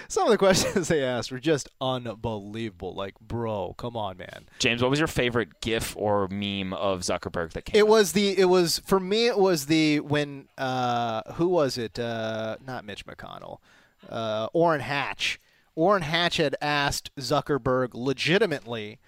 [0.09, 2.93] some of the questions they asked were just unbelievable.
[2.93, 4.47] Like, bro, come on, man.
[4.59, 7.79] James, what was your favorite GIF or meme of Zuckerberg that came?
[7.79, 7.87] It out?
[7.87, 11.97] was the it was for me it was the when uh who was it?
[11.97, 13.59] Uh not Mitch McConnell.
[14.09, 15.39] Uh Orrin Hatch.
[15.75, 18.99] Orrin Hatch had asked Zuckerberg legitimately,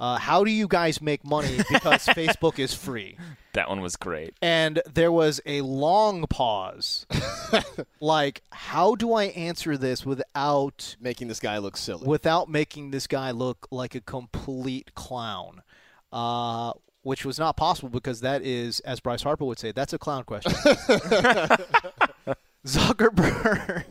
[0.00, 3.16] uh, how do you guys make money because Facebook is free?
[3.52, 4.34] That one was great.
[4.40, 7.06] And there was a long pause.
[8.00, 12.06] like, how do I answer this without Making this guy look silly.
[12.06, 15.62] without making this guy look like a complete clown?
[16.12, 16.72] Uh,
[17.02, 20.24] which was not possible because that is, as Bryce Harper would say, that's a clown
[20.24, 20.52] question.
[22.66, 23.84] Zuckerberg.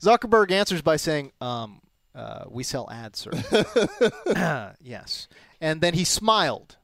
[0.00, 1.80] Zuckerberg answers by saying, um,
[2.14, 5.28] uh, "We sell ads, sir." yes,
[5.60, 6.76] and then he smiled,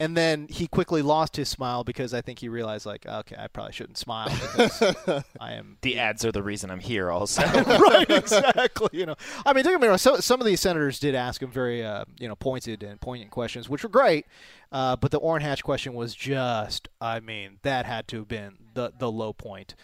[0.00, 3.48] and then he quickly lost his smile because I think he realized, like, okay, I
[3.48, 4.82] probably shouldn't smile because
[5.40, 7.10] I am The ads are the reason I'm here.
[7.10, 8.88] Also, right, exactly.
[8.92, 9.98] You know, I mean, don't get me wrong.
[9.98, 13.30] So, some of these senators did ask him very, uh, you know, pointed and poignant
[13.30, 14.24] questions, which were great.
[14.72, 18.56] Uh, but the Orrin Hatch question was just, I mean, that had to have been
[18.72, 19.74] the the low point.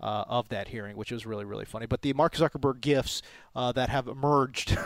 [0.00, 1.86] Uh, of that hearing, which was really, really funny.
[1.86, 3.22] But the Mark Zuckerberg gifts
[3.54, 4.76] uh, that have emerged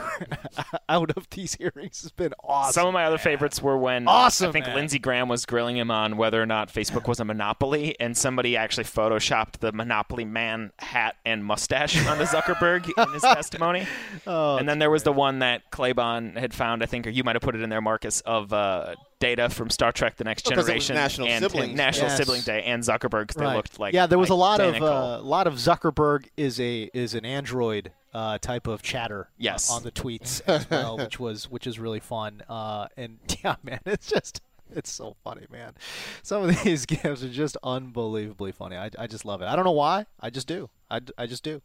[0.88, 2.72] out of these hearings has been awesome.
[2.72, 4.76] Some of my other favorites were when Awesome, I think man.
[4.76, 8.56] Lindsey Graham was grilling him on whether or not Facebook was a monopoly, and somebody
[8.56, 13.86] actually photoshopped the Monopoly man hat and mustache onto Zuckerberg in his testimony.
[14.26, 17.24] Oh, and then there was the one that Claybon had found, I think, or you
[17.24, 20.46] might have put it in there, Marcas, of uh, data from Star Trek: The Next
[20.46, 21.68] Oh, Generation National and, Siblings.
[21.68, 22.16] and National Yes.
[22.16, 23.32] Sibling Day and Zuckerberg.
[23.32, 23.56] They Right.
[23.56, 24.88] looked like yeah, there was a lot of identical.
[24.88, 29.70] uh, lot of Zuckerberg is a is an Android uh, type of chatter uh, Yes.
[29.70, 32.42] on the tweets as well, which was which is really fun.
[32.48, 34.40] Uh, and yeah, man, it's just
[34.74, 35.74] it's so funny, man.
[36.22, 38.76] Some of these games are just unbelievably funny.
[38.76, 39.46] I, I just love it.
[39.46, 40.06] I don't know why.
[40.20, 40.70] I just do.
[40.90, 41.60] I, I just do.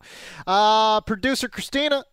[0.46, 2.04] Uh, Producer Christina,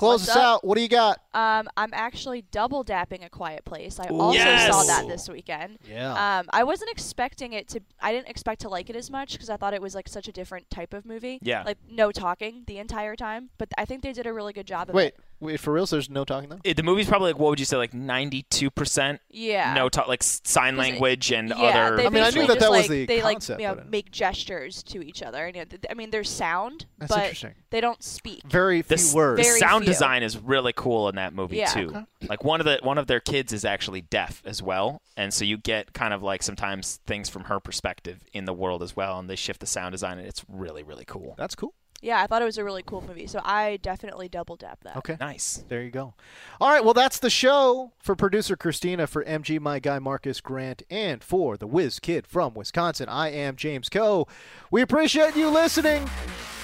[0.00, 0.42] close What's us up?
[0.42, 0.64] out.
[0.64, 1.20] What do you got?
[1.34, 4.00] Um, I'm actually double dapping a quiet place.
[4.00, 5.78] I also saw that this weekend.
[5.88, 6.38] Yeah.
[6.38, 7.80] Um, I wasn't expecting it to.
[8.00, 10.26] I didn't expect to like it as much because I thought it was like such
[10.26, 11.38] a different type of movie.
[11.42, 11.62] Yeah.
[11.64, 14.88] Like no talking the entire time, but I think they did a really good job
[14.88, 15.20] of Wait, it.
[15.40, 15.86] Wait, for real?
[15.86, 16.60] So there's no talking though.
[16.64, 19.74] It- the movie's probably like what would you say, like ninety-two percent Yeah.
[19.74, 21.54] no talk, like s- sign 'Cause it- language and yeah,
[21.86, 21.96] other.
[21.96, 23.62] they I mean, I knew basically that just, that was like, the they concept, like
[23.62, 26.30] you know, but- make gestures to each other, and you know, th- I mean, there's
[26.30, 27.54] sound, That's but interesting.
[27.70, 28.42] they don't speak.
[28.46, 29.38] Very few the, words.
[29.38, 29.92] the Very sound few.
[29.92, 31.66] design is really cool in that movie Yeah.
[31.66, 32.06] too.
[32.28, 35.44] Like one of the one of their kids is actually deaf as well, and so
[35.44, 39.18] you get kind of like sometimes things from her perspective in the world as well,
[39.18, 41.34] and they shift the sound design, and it's really really cool.
[41.38, 41.74] That's cool.
[42.02, 44.96] Yeah, I thought it was a really cool movie, so I definitely double dap that.
[44.96, 45.16] Okay.
[45.20, 45.64] Nice.
[45.68, 46.14] There you go.
[46.60, 50.82] All right, well, that's the show for producer Christina, for MG, my guy Marcas Grant,
[50.88, 53.08] and for the whiz kid from Wisconsin.
[53.08, 54.26] I am James Koh.
[54.70, 56.08] We appreciate you listening.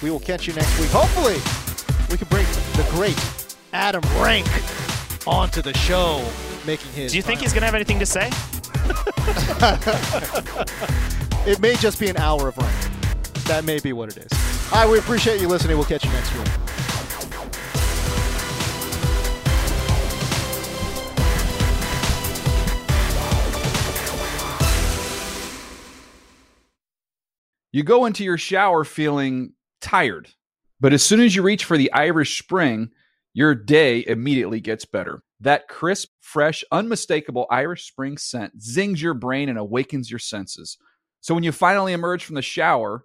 [0.03, 0.89] We will catch you next week.
[0.91, 1.35] Hopefully,
[2.11, 4.47] we can bring the great Adam Rank
[5.27, 6.27] onto the show,
[6.67, 7.13] making his.
[7.13, 8.31] Do you think final- he's gonna have anything to say?
[11.47, 12.96] It may just be an hour of rain.
[13.47, 14.73] That may be what it is.
[14.73, 15.77] All right, we appreciate you listening.
[15.77, 16.49] We'll catch you next week.
[27.71, 30.31] You go into your shower feeling tired,
[30.81, 32.91] but as soon as you reach for the Irish Spring,
[33.33, 35.23] your day immediately gets better.
[35.41, 40.79] That crisp, fresh, unmistakable Irish Spring scent zings your brain and awakens your senses.
[41.21, 43.05] So when you finally emerge from the shower,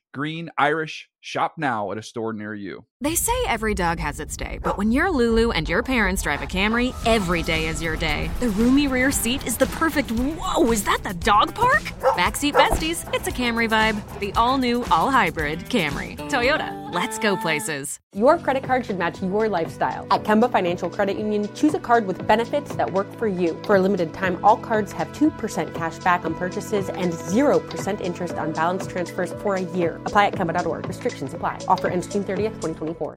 [0.11, 1.09] green, Irish.
[1.23, 2.83] Shop now at a store near you.
[2.99, 6.41] They say every dog has its day, but when you're Lulu and your parents drive
[6.41, 8.31] a Camry, every day is your day.
[8.39, 10.09] The roomy rear seat is the perfect.
[10.11, 11.83] Whoa, is that the dog park?
[12.15, 14.19] Backseat besties, it's a Camry vibe.
[14.19, 16.17] The all new, all hybrid Camry.
[16.17, 17.99] Toyota, let's go places.
[18.13, 20.07] Your credit card should match your lifestyle.
[20.11, 23.61] At Kemba Financial Credit Union, choose a card with benefits that work for you.
[23.63, 28.33] For a limited time, all cards have 2% cash back on purchases and 0% interest
[28.35, 30.00] on balance transfers for a year.
[30.05, 30.87] Apply at Kemba.org.
[30.87, 31.57] Restrictions apply.
[31.67, 33.09] Offer ends June 30th, 2024.